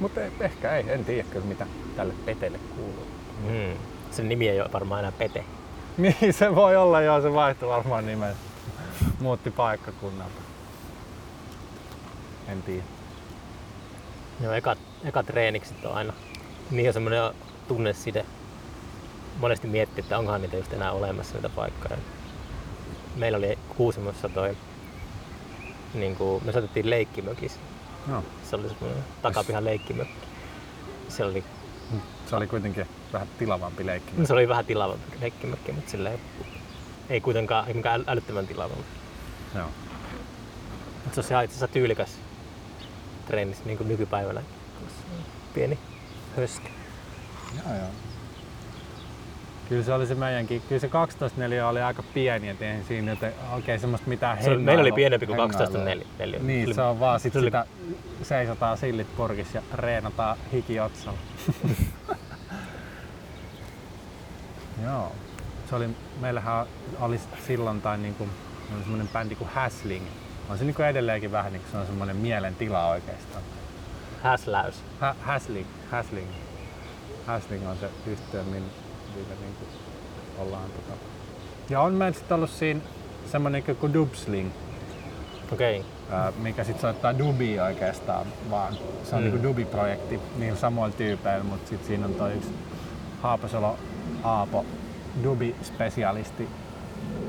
[0.00, 3.06] Mutta ehkä ei, en tiedä kyllä mitä tälle petelle kuuluu.
[3.42, 3.78] Mm.
[4.10, 5.44] Sen nimi ei ole varmaan enää Pete.
[5.96, 8.34] Niin se voi olla joo, se vaihtui varmaan nimen.
[9.20, 10.40] Muutti paikkakunnalta.
[12.48, 12.82] En tiedä.
[14.40, 16.12] Joo, ekat, ekat treenikset on aina.
[16.70, 17.34] Niin on semmoinen
[17.68, 18.24] tunneside.
[19.40, 21.98] Monesti miettii, että onkohan niitä just enää olemassa niitä paikkoja.
[23.18, 24.56] Meillä oli Kuusamossa toi,
[25.94, 27.60] niin kuin, me soitettiin leikkimökissä.
[28.06, 28.24] No.
[28.50, 30.26] Se oli semmoinen takapihan leikkimökki.
[31.08, 31.44] Se oli,
[32.26, 34.26] Se oli kuitenkin vähän tilavampi leikki.
[34.26, 36.20] se oli vähän tilavampi leikkimökki, mutta silleen,
[37.10, 38.84] ei kuitenkaan ei mikään äl- älyttömän tilavampi.
[39.54, 39.68] Joo.
[41.04, 42.10] Mutta se on ihan itse asiassa tyylikäs
[43.26, 44.42] treeni niin kuin nykypäivänä.
[45.54, 45.78] Pieni
[46.36, 46.68] höskä.
[47.64, 47.88] Joo, joo.
[49.68, 53.10] Kyllä se oli se meidänkin, kyllä se 12 neliö oli aika pieni, et eihän siinä
[53.12, 55.58] nyt oikein semmoista mitään Se oli, meillä oli pienempi kuin hengailua.
[55.66, 56.38] 12 neli, neliö.
[56.38, 57.66] Niin, oli- se on vaan sit oli- sitä
[58.22, 61.18] seisotaan sillit porkissa ja reenataan hiki otsalla.
[64.84, 65.12] Joo.
[65.70, 65.88] Se oli,
[66.20, 66.66] meillähän
[67.00, 68.28] oli silloin tai niinku,
[68.80, 70.04] semmoinen bändi kuin Hasling.
[70.48, 73.42] On se niinku edelleenkin vähän niinku se on semmoinen mielentila oikeastaan.
[74.22, 74.74] Häsläys.
[75.00, 76.28] Ha, Hasling, Hasling.
[77.26, 78.66] Hasling on se yhtiö, millä
[79.18, 79.64] millä niinku
[80.38, 80.98] ollaan tota.
[81.70, 82.80] Ja on meillä sitten ollut siinä
[83.32, 84.50] semmoinen kuin Dubsling,
[85.52, 85.84] Okei.
[86.10, 88.74] ää, mikä sitten soittaa dubia oikeastaan vaan.
[89.04, 89.28] Se on Mm.
[89.28, 89.32] mm.
[89.32, 92.54] niinku dubi-projekti niillä samoilla tyypeillä, mutta sitten siinä on toi yksi
[93.22, 93.76] Haapasalo
[94.24, 94.64] Aapo
[95.24, 96.48] dubi-spesialisti,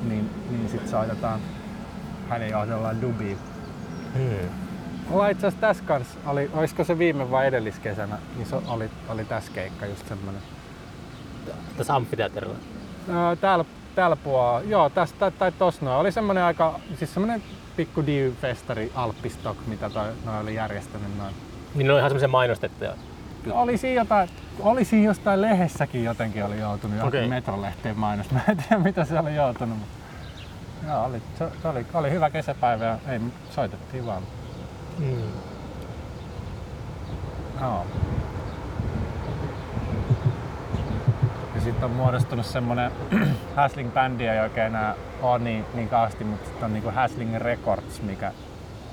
[0.10, 1.40] niin, niin sitten soitetaan
[2.30, 3.36] hänen johdollaan dubia.
[4.14, 4.50] Hmm.
[5.12, 9.26] Ollaan itse asiassa tässä kanssa, oli, olisiko se viime vai edelliskesänä, niin se oli, oli
[9.26, 10.42] tässä keikka just semmonen.
[11.78, 12.56] Tässä amfiteatterilla.
[13.10, 15.98] Öö, täällä, täällä puolella, joo, tässä tai, tossa noin.
[15.98, 17.44] Oli semmonen aika, siis semmonen
[17.76, 21.36] pikku div-festari Alppistok, mitä toi, noi oli järjestänyt noin.
[21.76, 22.94] Niin ne on ihan semmoisia mainostettuja.
[23.52, 24.30] Oli siinä jotain,
[24.60, 27.28] oli siinä jostain lehdessäkin jotenkin oli joutunut, Okei.
[27.28, 28.32] metrolehteen mainos.
[28.32, 29.80] Mä en tiedä mitä se oli joutunut.
[29.80, 30.00] Mutta...
[30.88, 33.20] Joo, oli, se, se oli, oli, hyvä kesäpäivä ja ei,
[33.50, 34.24] soitettiin vaan.
[34.98, 35.32] Hmm.
[37.62, 37.86] Joo.
[41.60, 42.92] Ja sitten on muodostunut semmonen
[43.56, 48.32] Hasling-bändi ei oikein enää ole niin, niin kauheasti, mutta sitten on niinku Hasling Records, mikä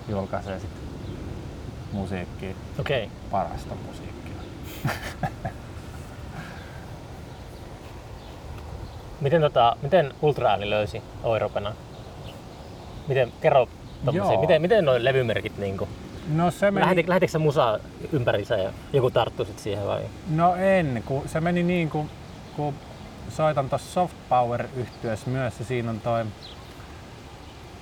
[0.09, 0.71] julkaisee sit
[1.93, 3.11] musiikkia, Okei.
[3.31, 4.35] parasta musiikkia.
[9.21, 11.73] Miten, tota, miten Ultra Ääni löysi Oiropena?
[13.09, 13.69] Miten, kerro
[14.05, 15.89] tommosia, miten, miten noin levymerkit niinku?
[16.35, 16.85] No se meni...
[16.85, 17.79] Lähetit, lähetitkö sä musaa
[18.13, 20.03] ympärinsä ja joku tarttui sit siihen vai?
[20.31, 22.11] No en, kun se meni niin kuin,
[22.57, 22.75] kun
[23.29, 26.25] soitan tuossa Soft Power yhtyössä myös ja siinä on toi,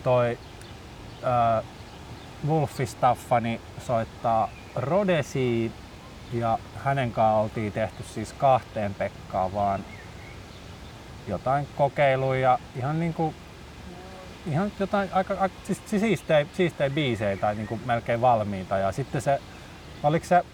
[0.02, 0.38] toi
[1.24, 1.64] äh,
[2.48, 5.72] Wolfi Staffani soittaa Rodesi
[6.32, 9.84] ja hänen kanssaan oltiin tehty siis kahteen Pekkaan vaan
[11.28, 13.34] jotain kokeiluja ihan niinku
[14.46, 18.78] ihan jotain aika, aika siis, siis siistejä, siistejä biisejä tai niinku melkein valmiita.
[18.78, 19.40] Ja sitten se
[20.02, 20.44] oliko se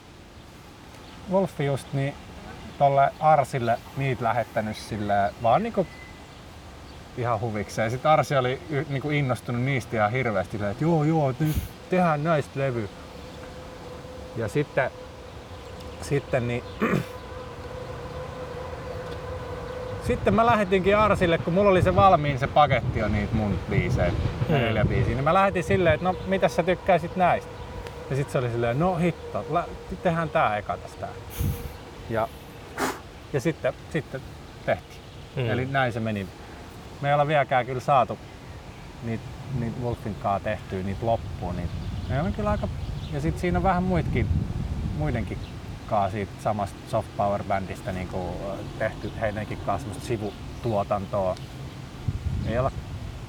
[1.30, 2.14] Wolfi just niin
[2.80, 5.86] tolle Arsille niitä lähettänyt sille vaan niinku
[7.18, 7.86] ihan huvikseen.
[7.86, 11.56] Ja sitten Arsi oli niinku innostunut niistä ihan hirveästi, silleen, että joo joo, nyt
[11.90, 12.88] tehdään näistä levy.
[14.36, 14.90] Ja sitten,
[16.02, 16.64] sitten niin
[20.06, 24.12] sitten mä lähetinkin Arsille, kun mulla oli se valmiin se paketti jo niitä mun biisejä,
[24.48, 24.54] Hmm.
[24.56, 27.50] neljä biisiä, niin mä lähetin silleen, että no mitä sä tykkäisit näistä?
[28.10, 29.64] Ja sitten se oli silleen, no hitto, lä-
[30.02, 31.08] tehdään tää eka tästä.
[32.10, 32.28] Ja,
[33.32, 34.20] ja sitten, sitten
[34.66, 35.00] tehtiin.
[35.36, 35.50] Mm.
[35.50, 36.26] Eli näin se meni.
[37.00, 38.18] Me ei olla vieläkään kyllä saatu
[39.02, 39.24] niitä,
[39.58, 41.56] niitä Wolfin kanssa tehtyä, niitä loppuun.
[41.56, 41.72] Niitä.
[42.08, 42.68] Ne on kyllä aika...
[43.12, 44.26] Ja sitten siinä on vähän muitakin,
[44.98, 45.38] muidenkin
[45.86, 48.28] kanssa siitä samasta Soft Power Bandista niin kuin,
[48.78, 51.36] tehty heidänkin kanssa semmoista sivutuotantoa.
[52.46, 52.70] Ei olla,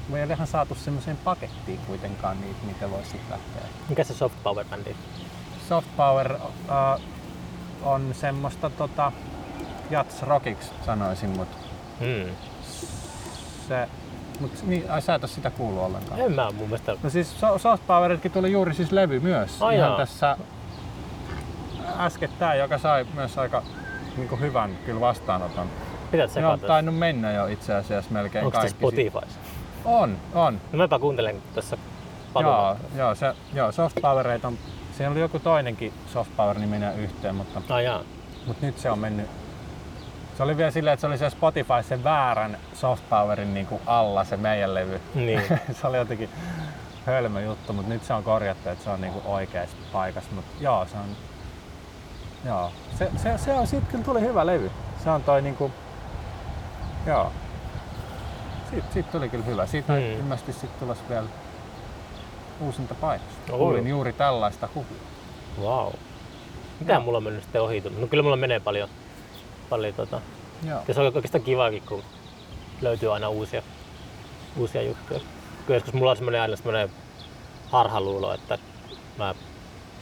[0.09, 4.13] me ei ole ihan saatu semmoiseen pakettiin kuitenkaan niitä, mitä voisi sitten lähteä Mikä se
[4.13, 4.95] Soft Power bändi?
[5.69, 7.01] Soft Power uh,
[7.83, 9.11] on semmoista tota,
[9.91, 11.57] jats rockiksi sanoisin, mutta
[11.99, 12.31] Hmm.
[13.67, 13.87] se,
[14.39, 16.19] mut, niin, ai, sä et oo sitä kuullut ollenkaan.
[16.19, 16.95] En mä mun mielestä.
[17.03, 19.61] No siis So- Soft Poweritkin tuli juuri siis levy myös.
[19.61, 20.37] Ai ihan tässä
[21.99, 23.63] äskettäin, joka sai myös aika
[24.17, 25.67] niin hyvän kyllä vastaanoton.
[26.11, 28.77] Pität Se on tainnut mennä jo itse asiassa melkein Onko se kaikki.
[28.77, 29.35] Spotify?
[29.85, 30.61] On, on.
[30.71, 32.77] No mäpä kuuntelen tässä Joo, paljon.
[32.95, 34.57] joo, se, joo, Soft Powereita on,
[34.97, 38.01] siinä oli joku toinenkin Soft Power niminen yhteen, mutta Ai jaa.
[38.47, 39.27] Mutta nyt se on mennyt
[40.37, 43.81] Se oli vielä silleen, että se oli se Spotify sen väärän soft powerin niin kuin
[43.85, 45.01] alla se meidän levy.
[45.15, 45.41] Niin.
[45.81, 46.29] se oli jotenkin
[47.05, 50.29] hölmö juttu, mutta nyt se on korjattu, että se on niin kuin oikeassa paikassa.
[50.35, 51.15] Mutta joo, se on...
[52.45, 54.71] Joo, se, se, se on, siitä kyllä tuli hyvä levy.
[55.03, 55.71] Se on toi niinku...
[57.05, 57.31] Joo.
[58.69, 59.65] Siitä, siitä tuli kyllä hyvä.
[59.65, 59.99] Siitä Mm.
[59.99, 60.11] mm.
[60.11, 61.27] ilmeisesti sitten tulossa vielä
[62.59, 63.53] uusinta paikasta.
[63.53, 63.57] Oo.
[63.57, 64.97] Kuulin juuri tällaista huhua.
[65.61, 65.93] Wow.
[66.79, 67.01] Mitä Joo.
[67.01, 67.83] mulla on mennyt sitten ohi?
[67.99, 68.89] No kyllä mulla menee paljon.
[69.71, 70.21] Paljon tota.
[70.67, 70.81] Joo.
[70.87, 72.03] Ja se on oikeastaan kivaakin, kun
[72.81, 73.61] löytyy aina uusia,
[74.57, 75.19] uusia juttuja.
[75.65, 76.89] Kyllä joskus mulla on semmoinen aina semmoinen
[77.65, 78.57] harhaluulo, että
[79.17, 79.35] mä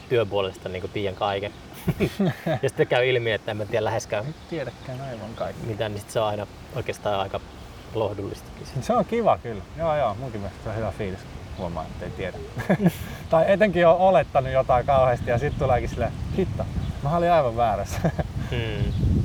[0.10, 1.54] työpuolesta niin tiedän kaiken.
[2.64, 5.66] ja sitten käy ilmi, että en mä tiedä läheskään tiedäkään aivan kaikki.
[5.66, 7.40] mitään, niin sit se on aina oikeastaan aika
[7.94, 8.50] lohdullista.
[8.82, 9.64] Se on kiva kyllä.
[9.78, 11.20] Joo joo, munkin mielestä se on hyvä fiilis.
[11.58, 12.38] Huomaa, että ei tiedä.
[13.30, 16.66] tai etenkin on olettanut jotain kauheasti ja sitten tuleekin silleen, hitto,
[17.04, 18.12] mä olin aivan väärässä.
[18.50, 19.19] Hmm.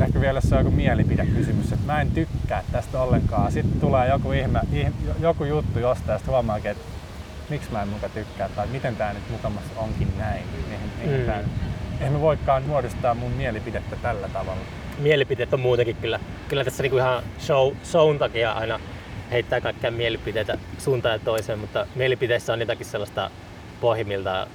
[0.00, 3.52] Ehkä vielä se on joku mielipidekysymys, että mä en tykkää tästä ollenkaan.
[3.52, 6.84] Sitten tulee joku, ihme, ih- joku juttu jostain ja sitten huomaakin, että
[7.50, 10.42] miksi mä en muka tykkää tai miten tää nyt mukamassa onkin näin.
[10.70, 11.26] Eihän, eihän, Mm.
[11.26, 11.40] tää,
[12.00, 14.60] eihän me voikaan muodostaa mun mielipidettä tällä tavalla.
[14.98, 16.20] Mielipiteet on muutenkin kyllä.
[16.48, 18.80] Kyllä tässä niinku ihan show, shown takia aina
[19.30, 23.30] heittää kaikkia mielipiteitä suuntaan ja toiseen, mutta mielipiteissä on jotakin sellaista
[23.80, 24.48] pohjimmiltaan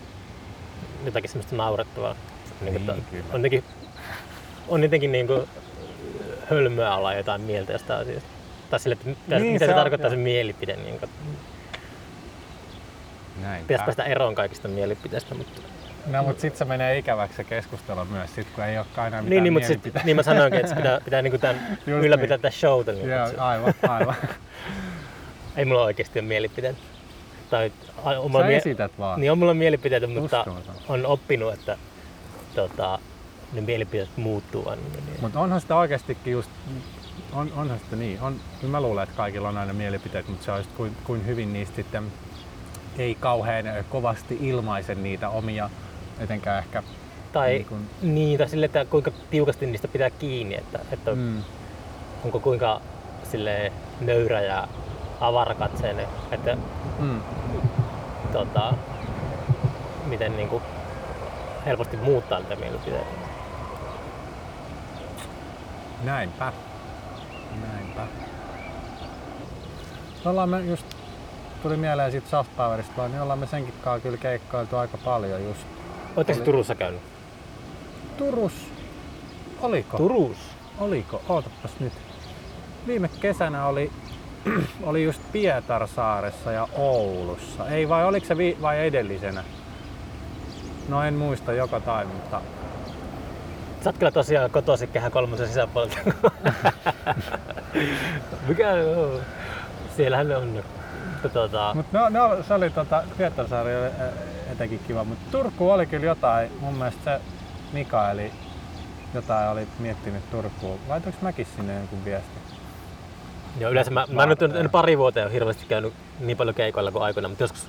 [1.05, 2.15] jotakin semmoista naurettavaa.
[2.61, 3.23] Niin, Niin, kyllä.
[3.33, 3.63] on jotenkin,
[4.67, 5.47] on jotenkin niin kuin
[6.49, 8.29] hölmöä olla jotain mieltä jostain asiasta.
[8.69, 10.15] Tai sille, että mitä, Niin, mitä se se, on, tarkoittaa joo.
[10.17, 10.75] se mielipide.
[10.75, 11.09] Niin kuin,
[13.41, 13.61] Näin.
[13.61, 15.35] pitäisi päästä eroon kaikista mielipiteistä.
[15.35, 15.61] Mutta...
[16.07, 19.29] No, mutta sitten se menee ikäväksi se keskustelu myös, sit, kun ei olekaan enää mitään
[19.29, 22.37] Niin, niin, mutta sit, niin mä sanoinkin, että pitää, pitää niin kuin tämän, Just ylläpitää
[22.37, 22.41] niin.
[22.41, 22.91] tätä showta.
[22.91, 24.15] Niin, Joo, aivan, aivan.
[25.57, 26.79] Ei mulla oikeasti ole mielipiteitä.
[27.49, 27.71] Tai
[28.05, 29.19] on mulla Sä mie- esität vaan.
[29.19, 30.75] Niin on mulla mielipiteitä, mutta Uskomaton.
[30.89, 31.77] on oppinut, että
[32.55, 32.99] tota,
[33.53, 34.81] ne mielipiteet muuttuu aina.
[34.81, 35.21] Niin.
[35.21, 36.49] Mutta onhan sitä oikeastikin just,
[37.33, 38.21] on, onhan sitä niin.
[38.21, 41.25] On, kyllä mä luulen, että kaikilla on aina mielipiteet, mutta se on just kuin, kuin
[41.25, 42.03] hyvin niistä sitten
[42.97, 45.69] ei kauhean kovasti ilmaise niitä omia,
[46.19, 46.83] etenkään ehkä
[47.33, 51.15] Tai niin niin, kuin- niin, tai sille, että kuinka tiukasti niistä pitää kiinni, että, että
[51.15, 51.43] mm,
[52.25, 52.81] onko kuinka
[53.23, 53.71] sille
[54.01, 54.67] nöyrä ja
[55.21, 56.57] avarakatseinen, että
[56.99, 57.21] mm,
[58.33, 58.73] tota,
[60.05, 60.63] miten niin kuin,
[61.65, 63.30] helposti muuttaa niitä mielipiteitä.
[66.03, 66.53] Näinpä.
[67.61, 68.01] Näinpä.
[70.25, 70.85] Ollaan me just,
[71.63, 75.43] tuli mieleen siitä soft powerista vaan, niin ollaan me senkin kanssa kyllä keikkailtu aika paljon
[75.45, 75.61] just.
[76.15, 77.01] Oletteko Oli- Turussa käynyt?
[78.17, 78.53] Turus,
[79.61, 79.97] oliko?
[79.97, 80.37] Turus?
[80.79, 81.21] Oliko?
[81.29, 81.93] Ootapas nyt.
[82.87, 83.91] Viime kesänä oli,
[84.83, 87.67] oli just Pietarsaaressa ja Oulussa.
[87.69, 89.43] Ei vai oliko se vi- vai edellisenä?
[90.89, 92.41] No en muista joka tai, mutta
[93.83, 95.97] Sä oot kyllä tosiaan kotoisin kehä kolmosen sisäpuolelta.
[98.47, 99.19] Mikä joo.
[99.97, 100.63] Siellähän ne on.
[101.33, 103.89] Tota, Mut no, no, se oli tota, Pietarsaari oli
[104.51, 107.21] etenkin kiva, mutta Turku oli kyllä jotain, mun mielestä se
[107.73, 108.31] Mikaeli
[109.13, 110.79] jotain oli miettinyt Turkuun.
[110.87, 112.41] Laitoinko mäkin sinne jonkun viesti?
[113.59, 116.91] joo, yleensä mä, mä en nyt en pari vuotta ole hirveästi käynyt niin paljon keikoilla
[116.91, 117.67] kuin aikoina, mutta joskus,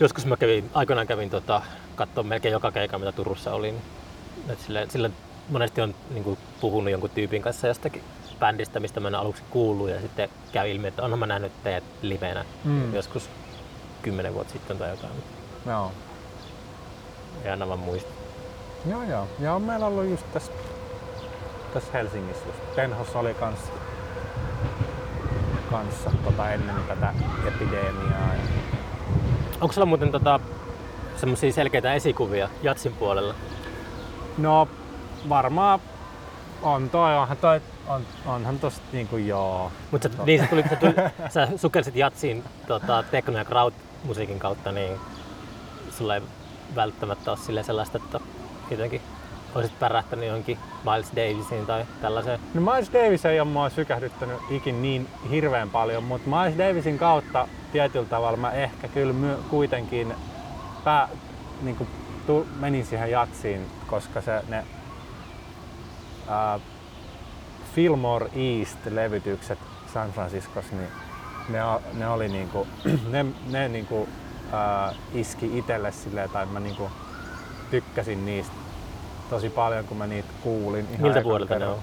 [0.00, 1.62] joskus mä kävin, aikoinaan kävin tota,
[1.94, 3.72] katsoa melkein joka keikka, mitä Turussa oli.
[3.72, 3.82] Niin,
[4.52, 5.10] et sille, sille
[5.48, 8.02] monesti on niin kuin, puhunut jonkun tyypin kanssa jostakin
[8.40, 11.84] bändistä, mistä mä en aluksi kuullut ja sitten käy ilmi, että onhan mä nähnyt teidät
[12.02, 12.94] livenä Mm.
[12.94, 13.30] joskus
[14.02, 15.12] kymmenen vuotta sitten tai jotain.
[15.66, 15.92] Joo.
[17.44, 18.10] Ei aina vaan muista.
[18.90, 19.28] Joo, joo.
[19.40, 20.52] Ja on meillä ollut just tässä,
[21.74, 22.76] tässä Helsingissä just.
[22.76, 23.72] Penhos oli kanssa,
[25.70, 27.14] kanssa tota ennen tätä
[27.48, 28.34] epidemiaa.
[28.34, 28.40] Ja...
[29.60, 30.40] Onko sulla muuten tota,
[31.16, 33.34] semmoisia selkeitä esikuvia Jatsin puolella?
[34.38, 34.68] No
[35.28, 35.80] varmaan
[36.62, 39.72] on toi, onhan toi, on, onhan tosta niinku joo.
[39.90, 40.94] Mutta niin, sä, tuli, sä, tuli,
[41.28, 45.00] sä sukelsit Jatsiin tota, techno- ja crowd-musiikin kautta, niin
[45.90, 46.22] sulla ei
[46.74, 48.20] välttämättä ole silleen sellaista, että
[48.70, 49.00] jotenkin
[49.54, 52.40] olisit pärähtänyt johonkin Miles Davisiin tai tällaiseen.
[52.54, 57.48] No Miles Davis ei ole mua sykähdyttänyt ikin niin hirveän paljon, mutta Miles Davisin kautta
[57.72, 60.14] tietyllä tavalla mä ehkä kyllä myö, kuitenkin
[60.84, 61.08] pää,
[61.62, 61.88] niin kuin,
[62.26, 64.64] tu, menin siihen jatsiin, koska se ne
[66.28, 66.60] ää,
[67.74, 69.58] Fillmore East-levytykset
[69.94, 70.90] San Franciscossa, niin
[71.48, 71.58] ne,
[71.92, 72.66] ne oli niinku,
[73.12, 74.08] ne, ne niinku,
[74.52, 76.90] ää, iski itselle silleen, tai mä niinku
[77.70, 78.54] tykkäsin niistä
[79.30, 80.88] tosi paljon, kun mä niitä kuulin.
[80.90, 81.78] Ihan Miltä vuodelta ne on?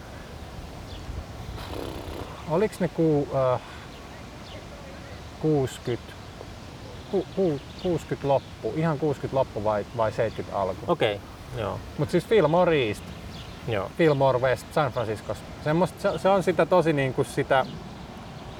[2.49, 3.61] Oliks ne ku, äh,
[5.41, 6.13] 60,
[7.11, 10.75] ku, ku, 60 loppu, ihan 60 loppu vai, vai 70 alku?
[10.87, 11.79] Okei, okay, joo.
[11.97, 13.03] Mut siis Fillmore East,
[13.67, 13.91] Joo.
[13.97, 15.43] Fillmore West San Franciscossa.
[15.63, 17.65] Semmosta, se, se, on sitä tosi niin kuin sitä,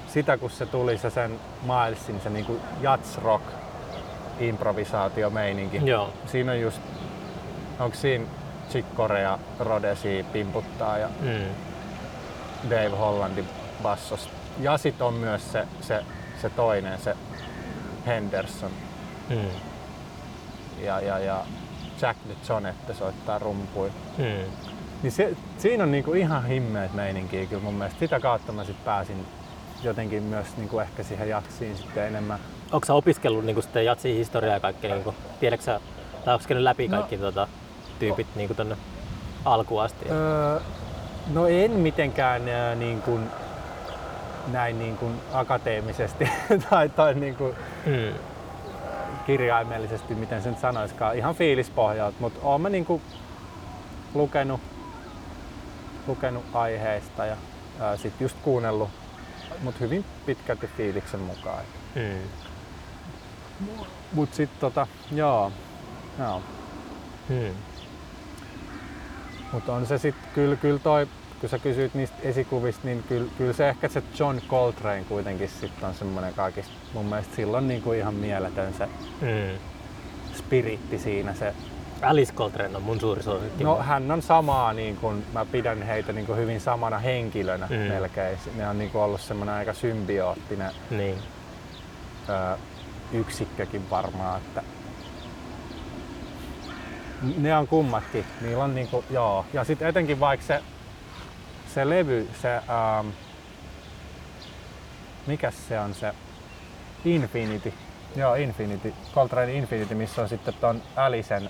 [0.08, 3.44] sitä kun se tuli se sen Milesin, se niin kuin jazz rock
[4.40, 5.82] improvisaatiomeininki.
[5.84, 6.14] Joo.
[6.26, 6.82] Siinä on just,
[7.80, 8.26] onko siinä
[8.70, 11.46] Chick Corea, Rodesi pimputtaa ja Mm.
[12.70, 13.50] Dave Hollandin
[13.84, 14.30] bassos.
[14.60, 16.06] Ja sit on myös se, se,
[16.42, 17.16] se toinen, se
[18.06, 18.72] Henderson
[19.30, 19.38] Mm.
[20.82, 21.46] ja, ja, ja
[22.02, 23.92] Jack DeJohnette soittaa rumpuja.
[24.18, 24.24] Mm.
[25.04, 28.00] Niin se, siinä on niinku ihan himmeet meininkiä kyllä mun mielestä.
[28.00, 29.26] Sitä kautta mä sit pääsin
[29.84, 32.40] jotenkin myös niinku ehkä siihen jatsiin sitten enemmän.
[32.72, 35.80] Onko sä opiskellut niin sitten jatsin historiaa ja kaikki, niin kuin, tiedätkö sä,
[36.26, 36.98] tai onko käynyt läpi No.
[36.98, 37.22] kaikki no.
[37.22, 37.48] tota,
[38.00, 38.78] tyypit niin kuin tonne
[39.46, 40.06] alkuun asti?
[40.10, 40.60] Öö,
[41.34, 43.30] no en mitenkään ää, niin kuin,
[44.52, 46.30] näin niin kuin akateemisesti
[46.70, 47.56] tai, tai niin kuin
[47.86, 48.14] Mm.
[49.22, 53.02] Kirjaimellisesti, miten sen sanoiskaan, ihan fiilispohjalta, mutta oon mä niin kuin
[54.14, 54.62] lukenut,
[56.08, 57.38] lukenut aiheesta ja
[57.80, 58.90] ää, sit just kuunnellut,
[59.62, 61.64] mutta hyvin pitkälti fiiliksen mukaan.
[61.96, 62.20] Mm.
[64.14, 65.52] Mut sit tota, joo,
[66.20, 66.42] joo.
[67.30, 67.54] Mm.
[69.52, 71.08] Mutta on se sitten kyllä, kyllä toi,
[71.42, 75.89] kun sä kysyit niistä esikuvista, niin kyllä, kyllä se ehkä se John Coltrane kuitenkin sitten
[75.89, 78.86] on semmoinen kaikista, mun mielestä silloin niinku ihan mieletön se
[79.22, 79.58] Mm.
[80.38, 81.34] spiritti siinä.
[81.34, 81.54] Se,
[82.02, 83.64] Alice Coltrane on mun suuri suosikki.
[83.64, 87.76] no hän on samaa, niin kuin, mä pidän heitä niin kuin hyvin samana henkilönä mm.
[87.76, 88.38] melkein.
[88.56, 91.18] Ne on niin kuin ollut semmoinen aika symbioottinen Niin.
[92.30, 92.58] ö,
[93.14, 94.64] yksikkökin varmaan, että
[97.38, 98.26] ne on kummatkin.
[98.42, 99.46] Niillä on niinku, joo.
[99.54, 100.62] Ja sitten etenkin vaikka se,
[101.74, 103.08] se levy, se, ähm,
[105.28, 106.14] mikäs se on se,
[107.06, 107.74] Infinity.
[108.16, 111.50] Joo, Infinity, Coltrane Infinity, missä on sitten ton Alisen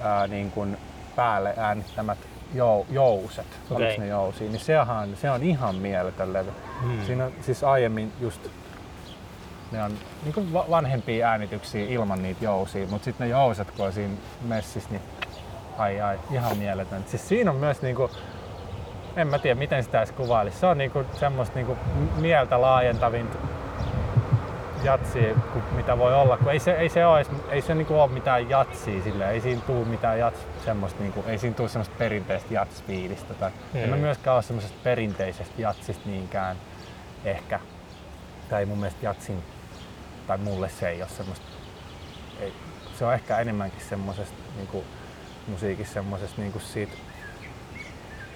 [0.00, 0.76] ää, niin kuin
[1.16, 2.18] päälle äänittämät
[2.54, 6.50] jou, jouset, oliko ne jousia, niin sehän, se on ihan mieletön levy.
[6.82, 7.04] Mm.
[7.06, 8.48] Siinä on siis aiemmin just
[9.72, 9.92] ne on
[10.24, 14.90] niin kuin vanhempia äänityksiä ilman niitä jousia, mutta sitten ne jouset, kun on siinä messissä,
[14.90, 15.02] niin
[15.78, 17.04] ai ai, ihan mieletön.
[17.06, 18.10] Siis siinä on myös niinku,
[19.16, 20.58] en mä tiedä miten sitä edes kuvailisi.
[20.58, 21.76] Se on niinku semmoista niinku
[22.16, 23.38] mieltä laajentavinta
[24.82, 28.00] jatsia, kuin mitä voi olla, kun ei se, ei se ole, edes- ei se niinku
[28.00, 31.94] ole mitään jatsia sille, ei siinä tuu mitään jats, semmoista niinku, ei siinä tuu semmoista
[31.98, 33.34] perinteistä jatsfiilistä.
[33.34, 34.02] Tai, En mä Mm.
[34.02, 36.56] myöskään ole semmoisesta perinteisestä jatsista niinkään
[37.24, 37.60] ehkä.
[38.50, 39.42] Tai mun mielestä jatsin,
[40.26, 41.46] tai mulle se ei ole semmoista,
[42.40, 42.52] ei,
[42.98, 44.84] se on ehkä enemmänkin semmoisesta niinku,
[45.46, 46.92] musiikissa semmoisesta niinku siitä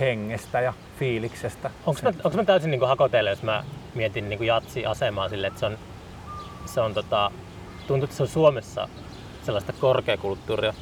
[0.01, 1.71] hengestä ja fiiliksestä.
[1.87, 5.67] Onko mä, onks mä täysin niin hakoteille, jos mä mietin niin jatsi-asemaa sille, että se
[5.67, 5.79] on,
[6.67, 7.31] se on tota,
[7.87, 8.89] tuntuu, että se on Suomessa
[9.43, 10.75] sellaista korkeakulttuuria,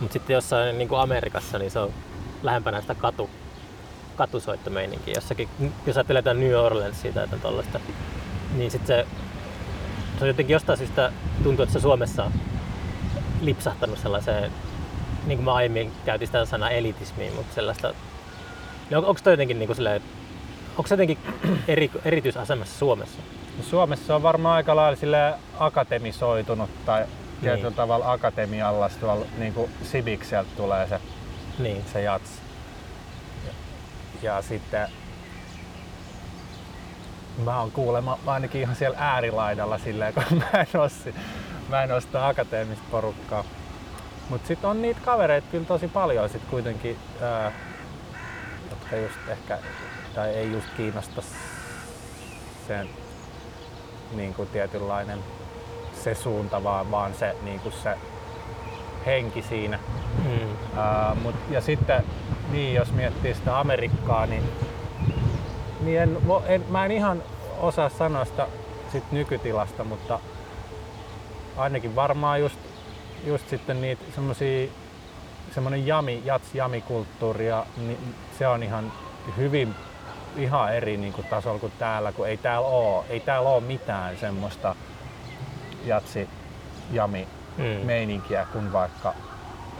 [0.00, 1.92] mutta sitten jossain niin Amerikassa niin se on
[2.42, 3.30] lähempänä sitä katu,
[4.16, 5.14] katusoittomeininkiä.
[5.14, 5.48] Jossakin,
[5.86, 7.80] jos ajattelee jotain New Orleansia tai jotain tollaista,
[8.56, 9.06] niin sitten se,
[10.18, 12.32] se on jotenkin jostain syystä tuntuu, että se Suomessa on
[13.40, 14.52] lipsahtanut sellaiseen,
[15.26, 17.94] niin kuin mä aiemmin käytin sitä sanaa elitismiin, mutta sellaista
[18.90, 20.02] No, on, onko toi jotenkin niinku silleen,
[20.70, 21.18] onko se jotenkin
[21.68, 23.18] eri, erityisasemassa Suomessa?
[23.58, 27.04] No Suomessa on varmaan aika lailla akatemisoitunut tai
[27.40, 27.76] tietyllä Niin.
[27.76, 31.00] tavalla akatemialla tuolla niin kuin Sibikseltä tulee se,
[31.58, 31.84] Niin.
[31.92, 32.30] se jats.
[33.46, 33.52] Ja,
[34.22, 34.88] ja sitten
[37.44, 41.14] mä oon kuulemma ainakin ihan siellä äärilaidalla silleen, kun mä en si-
[41.68, 43.44] mä en oo sitä akateemista porukkaa.
[44.28, 47.52] Mut sit on niitä kavereita kyllä tosi paljon sit kuitenkin, ää,
[48.90, 49.58] jotka just ehkä,
[50.14, 51.22] tai ei just kiinnosta
[52.66, 52.88] sen
[54.12, 55.18] niin kuin tietynlainen
[56.04, 57.98] se suunta, vaan, vaan se, niin kuin se
[59.06, 59.78] henki siinä.
[60.24, 60.78] Mm.
[60.78, 62.04] Ää, mut, ja sitten,
[62.50, 64.42] niin jos miettii sitä Amerikkaa, niin,
[65.80, 67.22] niin en, vo- en, mä en ihan
[67.58, 68.46] osaa sanoa sitä
[68.92, 70.20] sit nykytilasta, mutta
[71.56, 72.58] ainakin varmaan just,
[73.26, 74.68] just sitten niitä semmosia,
[75.54, 78.92] semmonen jami, jats jamikulttuuri, ja, niin se on ihan
[79.36, 79.74] hyvin
[80.36, 84.16] ihan eri niin kuin tasolla kuin täällä, kun ei täällä oo, ei täällä oo mitään
[84.16, 84.74] semmoista
[85.84, 86.28] jatsi
[86.92, 87.28] jami
[87.58, 87.86] Mm.
[87.86, 89.14] meininkiä kuin vaikka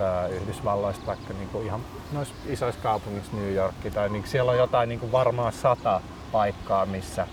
[0.01, 1.81] ää, Yhdysvalloista, vaikka niinku ihan
[2.12, 6.01] noissa isoissa kaupungissa New York, tai niin siellä on jotain niinku varmaan sata
[6.33, 7.27] paikkaa, missä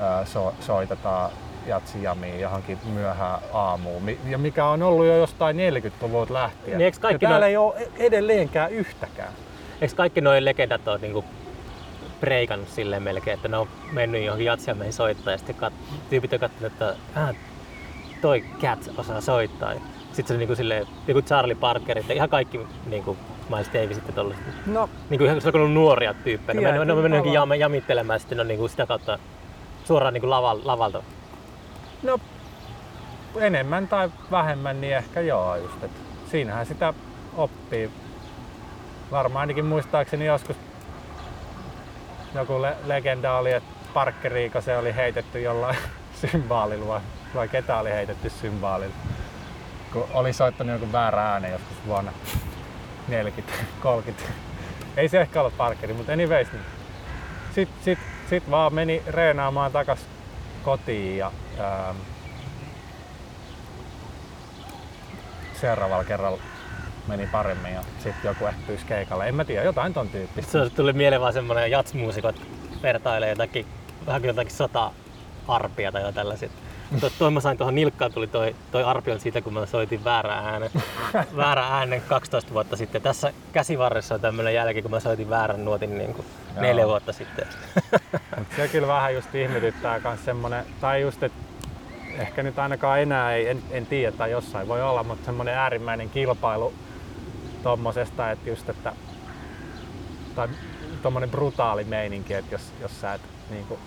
[0.00, 1.30] ää, so, soitetaan
[1.66, 6.78] jatsijamia johonkin myöhään aamuun, ja mikä on ollut jo jostain 40-luvulta lähtien.
[6.78, 9.32] Niin eiks kaikki ja täällä noi- ei ole edelleenkään yhtäkään.
[9.80, 11.24] Eikö kaikki noin legendat ole niinku
[12.20, 16.38] preikannut silleen melkein, että ne on mennyt johonkin jatsiameihin soittaa ja sitten kat- tyypit on
[16.38, 17.34] katsonut, että ah,
[18.20, 19.72] toi Cat osaa soittaa.
[20.12, 23.16] Sitten se on niinku silleen, joku Charlie Parker, että ihan kaikki niinku
[23.48, 24.42] Miles Davisit ja tollaset.
[24.66, 26.60] No, Niin kuin ihan kun on nuoria tyyppejä.
[26.60, 27.54] Ne on mennyt- mennyt johonkin tavalla.
[27.54, 29.18] jam, jamittelemaan ja sitten on niin kuin sitä kautta
[29.84, 31.02] suoraan niin kuin laval, lavalta.
[32.02, 32.18] No
[33.40, 35.84] enemmän tai vähemmän, niin ehkä joo just.
[35.84, 35.90] Et
[36.30, 36.94] siinähän sitä
[37.36, 37.90] oppii.
[39.10, 40.56] Varmaan ainakin muistaakseni joskus
[42.34, 45.76] joku le- legenda oli, että Parkkeriiko se oli heitetty jollain
[46.30, 47.00] symbaalilla vai,
[47.34, 48.94] vai ketä oli heitetty symbaalilla.
[49.92, 52.12] Kun oli soittanut jonkun väärän äänen joskus vuonna
[53.08, 54.32] 40, 30.
[54.96, 56.52] Ei se ehkä ollut Parkkeri, mutta anyways.
[56.52, 56.62] Niin.
[57.54, 57.98] Sitten sit,
[58.30, 59.98] sit vaan meni reenaamaan takas
[60.62, 61.96] kotiin ja ähm,
[65.60, 66.38] seuraavalla kerralla
[67.08, 69.28] meni paremmin ja sitten joku ehkä pyysi keikalle.
[69.28, 70.52] En mä tiedä, jotain ton tyyppistä.
[70.52, 72.42] Se tuli mieleen vaan semmonen jatsmuusikot
[72.82, 73.66] vertailee jotakin,
[74.06, 74.90] vähän kuin jotakin sata
[75.48, 76.48] arpia tai jotain tällaisia.
[76.90, 80.44] Mutta toi mä sain tuohon nilkkaan tuli toi, toi arpion siitä, kun mä soitin väärän
[80.46, 80.70] äänen,
[81.36, 83.02] väärän äänen 12 vuotta sitten.
[83.02, 86.26] Tässä käsivarressa on tämmönen jälki, kun mä soitin väärän nuotin niin kuin
[86.60, 87.46] neljä vuotta sitten.
[88.38, 91.49] Mut se kyllä vähän just ihmetyttää kans semmonen, tai just, että
[92.20, 96.10] ehkä nyt ainakaan enää ei, en, en tiedä, tai jossain voi olla, mutta semmonen äärimmäinen
[96.10, 96.72] kilpailu
[97.62, 98.92] tommosesta, että just, että
[100.34, 100.48] tai
[101.02, 103.78] tommonen brutaali meininki, että jos, jos sä et niinku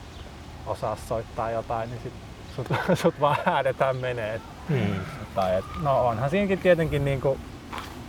[0.65, 2.13] osaa soittaa jotain, niin sit
[2.55, 2.67] sut,
[3.01, 4.41] sut vaan häädetään menee.
[4.69, 4.95] Hmm.
[5.35, 7.37] Tai et, no onhan siinäkin tietenkin niinku,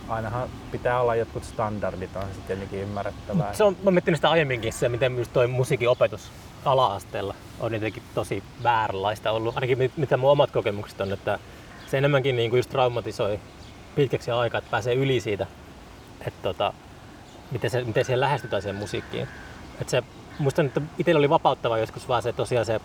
[0.09, 3.53] ainahan pitää olla jotkut standardit, on se tietenkin ymmärrettävää.
[3.53, 6.31] Se on, mä miettinyt sitä aiemminkin, se miten myös toi musiikin opetus
[6.65, 9.55] ala-asteella on jotenkin tosi vääränlaista ollut.
[9.55, 11.39] Ainakin mit- mitä mun omat kokemukset on, että
[11.87, 13.39] se enemmänkin niin kuin just traumatisoi
[13.95, 15.47] pitkäksi aikaa, että pääsee yli siitä,
[16.27, 16.73] että tota,
[17.51, 19.27] miten, se, miten siihen lähestytään siihen musiikkiin.
[19.81, 20.03] Et se,
[20.39, 22.79] muistan, että itsellä oli vapauttava joskus vaan se tosiaan se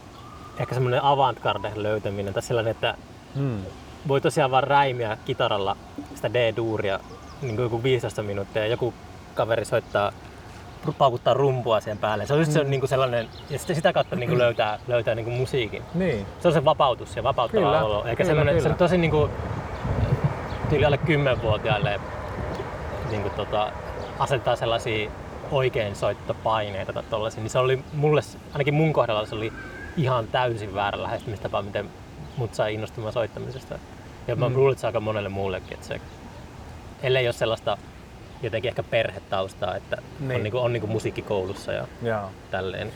[0.59, 2.95] ehkä semmoinen avantgarde löytäminen tai sellainen, että
[3.35, 3.61] Hmm.
[4.09, 5.77] voi tosiaan vaan räimiä kitaralla
[6.15, 7.01] sitä D-duuria
[7.43, 8.95] niin kuin joku 15 minuuttia ja joku
[9.35, 10.13] kaveri soittaa
[10.99, 12.27] paukuttaa rumpua siihen päälle.
[12.27, 15.15] Se on just se, niin kuin sellainen, ja sitten sitä kautta niin kuin löytää, löytää
[15.15, 15.83] niin kuin musiikin.
[15.95, 16.27] Niin.
[16.41, 18.05] Se on se vapautus ja vapauttava Kyllä, olo.
[18.05, 18.73] Eikä kyllä, semmoinen, se kyllä.
[18.75, 19.31] on tosi niin kuin,
[20.69, 22.01] tyyli alle 10-vuotiaille
[23.11, 23.73] niin kuin, tota,
[24.19, 25.11] asettaa sellaisia
[25.51, 28.21] oikein soittopaineita tai tollaisia, niin se oli mulle,
[28.53, 29.53] ainakin mun kohdalla se oli
[29.97, 31.91] ihan täysin väärä lähestymistapa, miten
[32.37, 33.75] mut sai innostumaan soittamisesta.
[34.29, 34.57] Ja mä Mm.
[34.57, 36.01] luulen, että se aika monelle muullekin, että se,
[37.03, 37.79] ellei ole sellaista
[38.43, 40.29] jotenkin ehkä perhetaustaa, että niin.
[40.29, 40.37] Niin.
[40.37, 42.31] on, niinku, on niinku musiikkikoulussa ja Joo.
[42.51, 42.93] tälleen.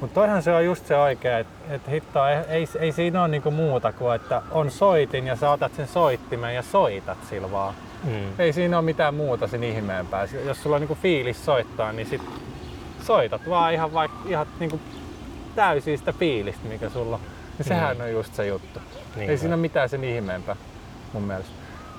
[0.00, 3.28] Mutta toihan se on just se oikea, että et hittoa, ei, ei, ei siinä ole
[3.28, 7.74] niinku muuta kuin, että on soitin ja sä otat sen soittimen ja soitat sillä vaan.
[8.04, 8.12] Mm.
[8.38, 10.28] Ei siinä ole mitään muuta sen ihmeempää.
[10.44, 12.22] Jos sulla on niinku fiilis soittaa, niin sit
[13.02, 14.80] soitat vaan ihan, vaik, ihan niinku
[15.54, 17.22] täysin sitä fiilistä, mikä sulla on.
[17.64, 18.02] Sehän Mm.
[18.02, 18.80] on just se juttu.
[19.16, 19.58] Niin ei siinä on.
[19.58, 20.56] ole mitään sen ihmeempää
[21.12, 21.52] mun mielestä.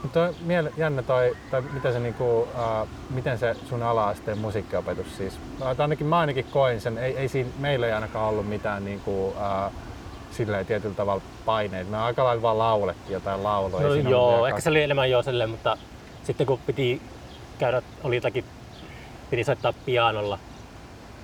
[0.03, 5.39] Mutta miele, jännä toi, tai mitä se niinku, uh, miten se sun ala-asteen musiikkiopetus siis,
[5.59, 9.27] tai ainakin mä ainakin koin sen, ei, ei siinä, meillä ei ainakaan ollut mitään niinku,
[9.27, 9.73] uh,
[10.31, 11.91] silleen tietyllä tavalla paineita.
[11.91, 13.81] Me aika lailla vaan laulettiin jotain laulua.
[13.81, 15.77] ei No joo, ehkä se oli enemmän joo silleen, mutta
[16.23, 17.01] sitten kun piti
[17.57, 18.45] käydä, oli jotakin,
[19.29, 20.39] piti soittaa pianolla,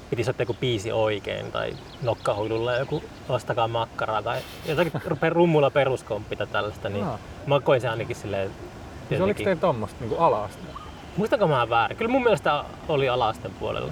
[0.10, 6.48] piti soittaa joku biisi oikein tai nokkahuilulla joku ostakaa makkaraa tai jotakin rummulla peruskomppi tai
[6.48, 7.20] tällaista, niin Aa.
[7.48, 8.52] mä koin sen ainakin silleen
[9.10, 10.62] Siis oliko teillä tommoista niinku ala-aste?
[11.18, 11.98] Muistanko mä väärin?
[11.98, 13.92] Kyllä mun mielestä oli alasten puolella.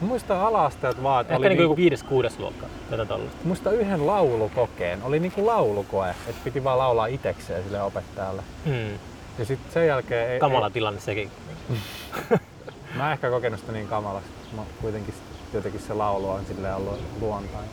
[0.00, 3.40] Mä muistan ala-asteelta vaan, että Ehkä oli niin niinku, joku viides, kuudes luokka, jotain tollaista.
[3.44, 5.02] muista yhden laulukokeen.
[5.02, 8.42] Oli niinku laulukoe, että piti vaan laulaa itekseen sille opettajalle.
[8.64, 8.98] Mm.
[9.38, 10.30] Ja sitten sen jälkeen...
[10.30, 11.30] Ei, Kamala tilanne sekin.
[11.70, 12.38] Ei,
[12.96, 14.30] mä en ehkä kokenut sitä niin kamalaksi.
[14.56, 15.14] Mä kuitenkin
[15.52, 17.68] jotenkin se laulu on silleen ollut luontain.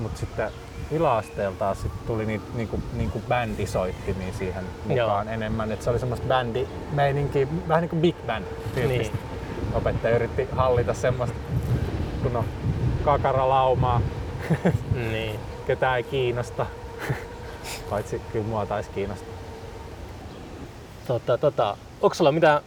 [0.00, 0.50] Mut sitten
[0.90, 5.34] yläasteella taas sit tuli niitä niinku, niinku bändisoittimia siihen mukaan Joo.
[5.34, 5.72] enemmän.
[5.72, 8.44] Et se oli semmoista bändimeininkiä, vähän niin kuin big band
[8.74, 9.16] tyyppistä.
[9.16, 9.74] Niin.
[9.74, 11.36] Opettaja yritti hallita semmoista,
[12.22, 12.44] kun on
[13.04, 14.00] kakaralaumaa,
[14.94, 15.40] Niin.
[15.66, 16.66] ketään ei kiinnosta.
[17.90, 19.34] Paitsi kyllä mua taisi kiinnostaa.
[21.06, 22.60] Tota, tota, onko sulla mitään,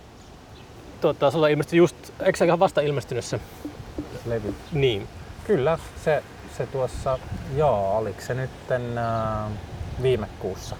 [1.01, 3.39] tota, sulla ilmestyi just, eikö sä ihan vasta ilmestynyt se?
[4.25, 4.53] Levy.
[4.71, 5.07] Niin.
[5.47, 6.23] Kyllä, se,
[6.59, 7.19] se tuossa,
[7.55, 9.51] joo, oliko se nytten äh,
[10.01, 10.75] viime kuussa?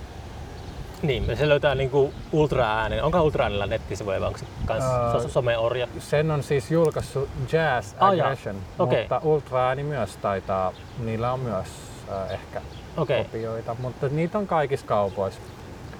[1.02, 3.04] Niin, se löytää niinku ultraäänen.
[3.04, 4.84] Onko ultraäänellä nettisivuja vai onko se kans
[5.26, 5.88] uh, someorja?
[6.00, 8.28] Sen on siis julkaissut Jazz Ah, jaa.
[8.28, 9.02] Aggression, Okei.
[9.02, 10.72] mutta Ultra Ääni myös taitaa,
[11.04, 11.68] niillä on myös
[12.12, 12.62] äh, ehkä
[12.98, 13.24] Okei.
[13.24, 15.40] kopioita, mutta niitä on kaikissa kaupoissa.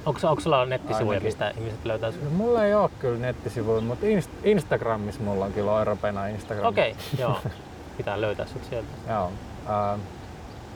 [0.06, 1.28] Onko, onko sulla nettisivuja, Ainakin.
[1.28, 2.24] mistä ihmiset löytää sun?
[2.24, 6.68] No, mulla ei ole kyllä nettisivuja, mutta Inst- Instagramissa mulla on kyllä Oiropena Instagram.
[6.68, 7.38] Okei, joo.
[7.98, 8.88] Pitää löytää sut sieltä.
[9.10, 9.32] Joo.
[9.70, 10.00] Äh,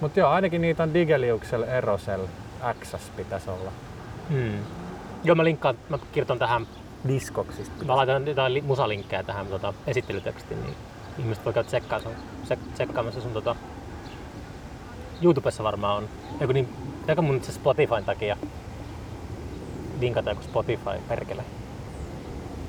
[0.02, 2.28] mutta joo, ainakin niitä on Digeliuksella Erosel
[2.82, 3.72] X pitäisi olla.
[4.30, 4.58] Mm.
[5.24, 6.68] Joo, mä linkkaan, mä kirjoitan tähän
[7.08, 7.86] Discogsista.
[7.86, 10.76] Mä laitan jotain li- musalinkkejä tähän tota, esittelytekstiin, niin
[11.20, 12.00] ihmiset voi käydä tsekkaa
[12.46, 13.56] tsek- tsekkaamassa sun tota,
[15.22, 16.10] YouTubessa varmaan on.
[16.42, 16.70] Eiku niin,
[17.00, 18.38] pitääkö mun itse Spotifyn takia
[20.00, 21.44] vinkata joku Spotify perkele?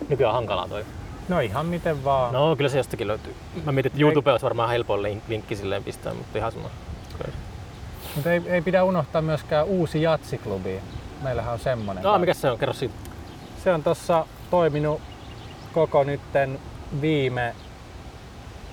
[0.09, 0.85] Nykyään on hankalaa toi.
[1.29, 2.33] No ihan miten vaan.
[2.33, 3.35] No kyllä se jostakin löytyy.
[3.65, 6.71] Mä mietin, että YouTube olisi varmaan helpoin link- linkki silleen pistää, mutta ihan sama.
[8.15, 10.81] Mutta ei, ei pidä unohtaa myöskään uusi jatsiklubi.
[11.23, 12.03] Meillähän on semmonen.
[12.05, 12.59] No, mikä se on?
[12.59, 12.95] Kerro siitä.
[13.65, 15.01] Se on tossa toiminut
[15.73, 16.59] koko nytten
[17.01, 17.55] viime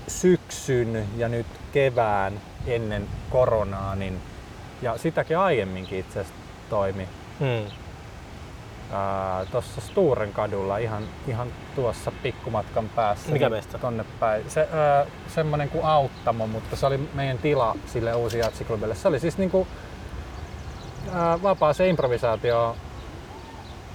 [0.07, 4.21] syksyn ja nyt kevään ennen koronaa, niin,
[4.81, 6.39] ja sitäkin aiemminkin itse asiassa
[6.69, 7.07] toimi
[7.39, 7.71] Hmm.
[9.51, 13.31] Tuossa Sturen kadulla ihan, ihan tuossa pikkumatkan päässä.
[13.31, 13.77] Mikä meistä?
[13.77, 14.49] Tonne päin.
[14.49, 18.95] Se, ää, semmonen kuin Auttamo, mutta se oli meidän tila sille uusi jatsiklubille.
[18.95, 19.67] Se oli siis niinku
[21.13, 22.75] ää, vapaaseen improvisaatioon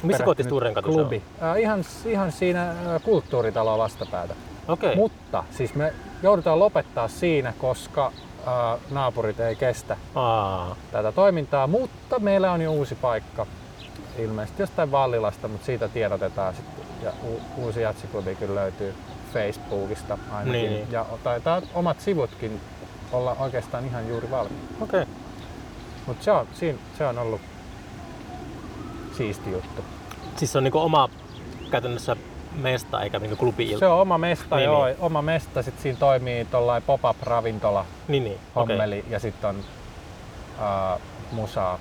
[0.02, 1.22] Missä kooti perehtynyt Sturen katu se klubi.
[1.40, 2.74] Ää, ihan, ihan siinä
[3.04, 4.34] kulttuuritaloa vastapäätä.
[4.68, 4.96] Okei.
[4.96, 5.92] Mutta siis me
[6.22, 8.12] joudutaan lopettaa siinä, koska
[8.46, 13.46] ää, naapurit ei kestä Aa, tätä toimintaa, mutta meillä on jo uusi paikka.
[14.18, 16.84] Ilmeisesti jostain Vallilasta, mutta siitä tiedotetaan sitten.
[17.02, 18.94] Ja u- uusi jatsiklubi kyllä löytyy
[19.32, 20.52] Facebookista ainakin.
[20.52, 20.92] Niin.
[20.92, 22.60] Ja taitaa omat sivutkin
[23.12, 24.62] olla oikeastaan ihan juuri valmiina.
[24.80, 25.04] okei.
[26.06, 27.40] Mutta se on, siinä, se on ollut
[29.16, 29.84] siisti juttu.
[30.36, 31.08] Siis se on niinku oma
[31.70, 32.16] käytännössä
[32.56, 34.96] mesta eikä niinku klubi Se on oma mesta, Niin, joo, niin.
[35.00, 35.62] oma mesta.
[35.62, 38.38] Sitten siinä toimii tollain pop-up ravintola Niin, niin.
[38.56, 41.00] Hommeli ja sitten on uh,
[41.32, 41.78] musaa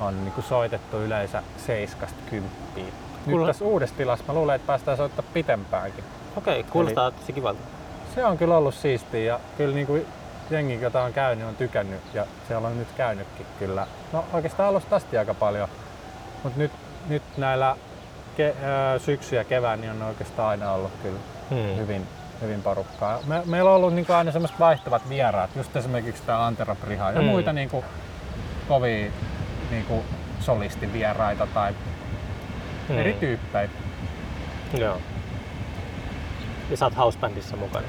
[0.00, 2.86] on niinku soitettu yleensä 7 kymppiin.
[2.86, 6.04] Nyt Kuule- tässä uudessa tilassa mä luulen, että päästään soittaa pitempäänkin.
[6.36, 7.60] Okei, kuulostaa tosi kivalta.
[8.14, 10.06] Se on kyllä ollut siistiä ja kyllä niinku
[10.50, 13.86] jengi, jota on käynyt, on tykännyt ja siellä on nyt käynytkin kyllä.
[14.12, 15.68] No oikeastaan alusta asti aika paljon,
[16.44, 16.72] mutta nyt,
[17.08, 17.76] nyt näillä
[18.36, 18.54] ke,
[18.98, 21.18] syksy ja kevään niin on oikeastaan aina ollut kyllä
[21.50, 21.76] Hmm.
[21.76, 22.06] hyvin,
[22.40, 23.18] hyvin porukkaa.
[23.26, 27.20] Me, meillä on ollut niinku aina semmoiset vaihtuvat vieraat, just esimerkiksi tämä Antero Priha ja
[27.20, 27.26] Mm.
[27.26, 27.84] muita niinku
[28.68, 29.10] kovia
[29.70, 30.04] niinku
[30.40, 31.74] solistivieraita tai
[32.88, 32.98] Hmm.
[32.98, 33.68] eri tyyppejä.
[34.78, 34.98] Joo.
[36.70, 37.86] Ja sä oot housebandissa mukana.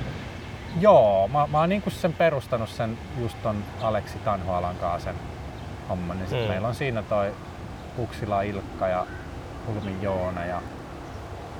[0.79, 5.15] Joo, mä, mä oon niinku sen perustanut sen just ton Aleksi Tanhoalan kanssa sen
[5.89, 6.17] homman.
[6.17, 6.47] Niin sit Mm.
[6.47, 7.31] meillä on siinä toi
[7.97, 9.05] Uksila Ilkka ja
[9.67, 10.61] Ulmin Joona ja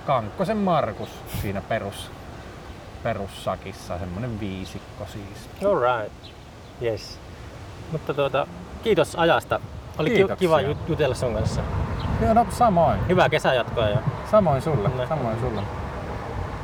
[0.06, 1.10] Kankkosen Markus
[1.42, 2.12] siinä perus,
[3.04, 5.50] perussakissa, semmonen viisikko siis.
[5.72, 6.14] Alright.
[6.82, 7.20] Yes.
[7.92, 8.48] Mutta tuota,
[8.84, 9.60] kiitos ajasta.
[10.00, 10.36] Oli ki- Kiitoksia.
[10.36, 11.62] kiva jut- jutella sun kanssa.
[12.22, 13.08] Joo, no samoin.
[13.08, 13.98] Hyvää kesäjatkoa ja
[14.32, 15.08] Samoin sulle, No.
[15.10, 15.62] samoin sulle.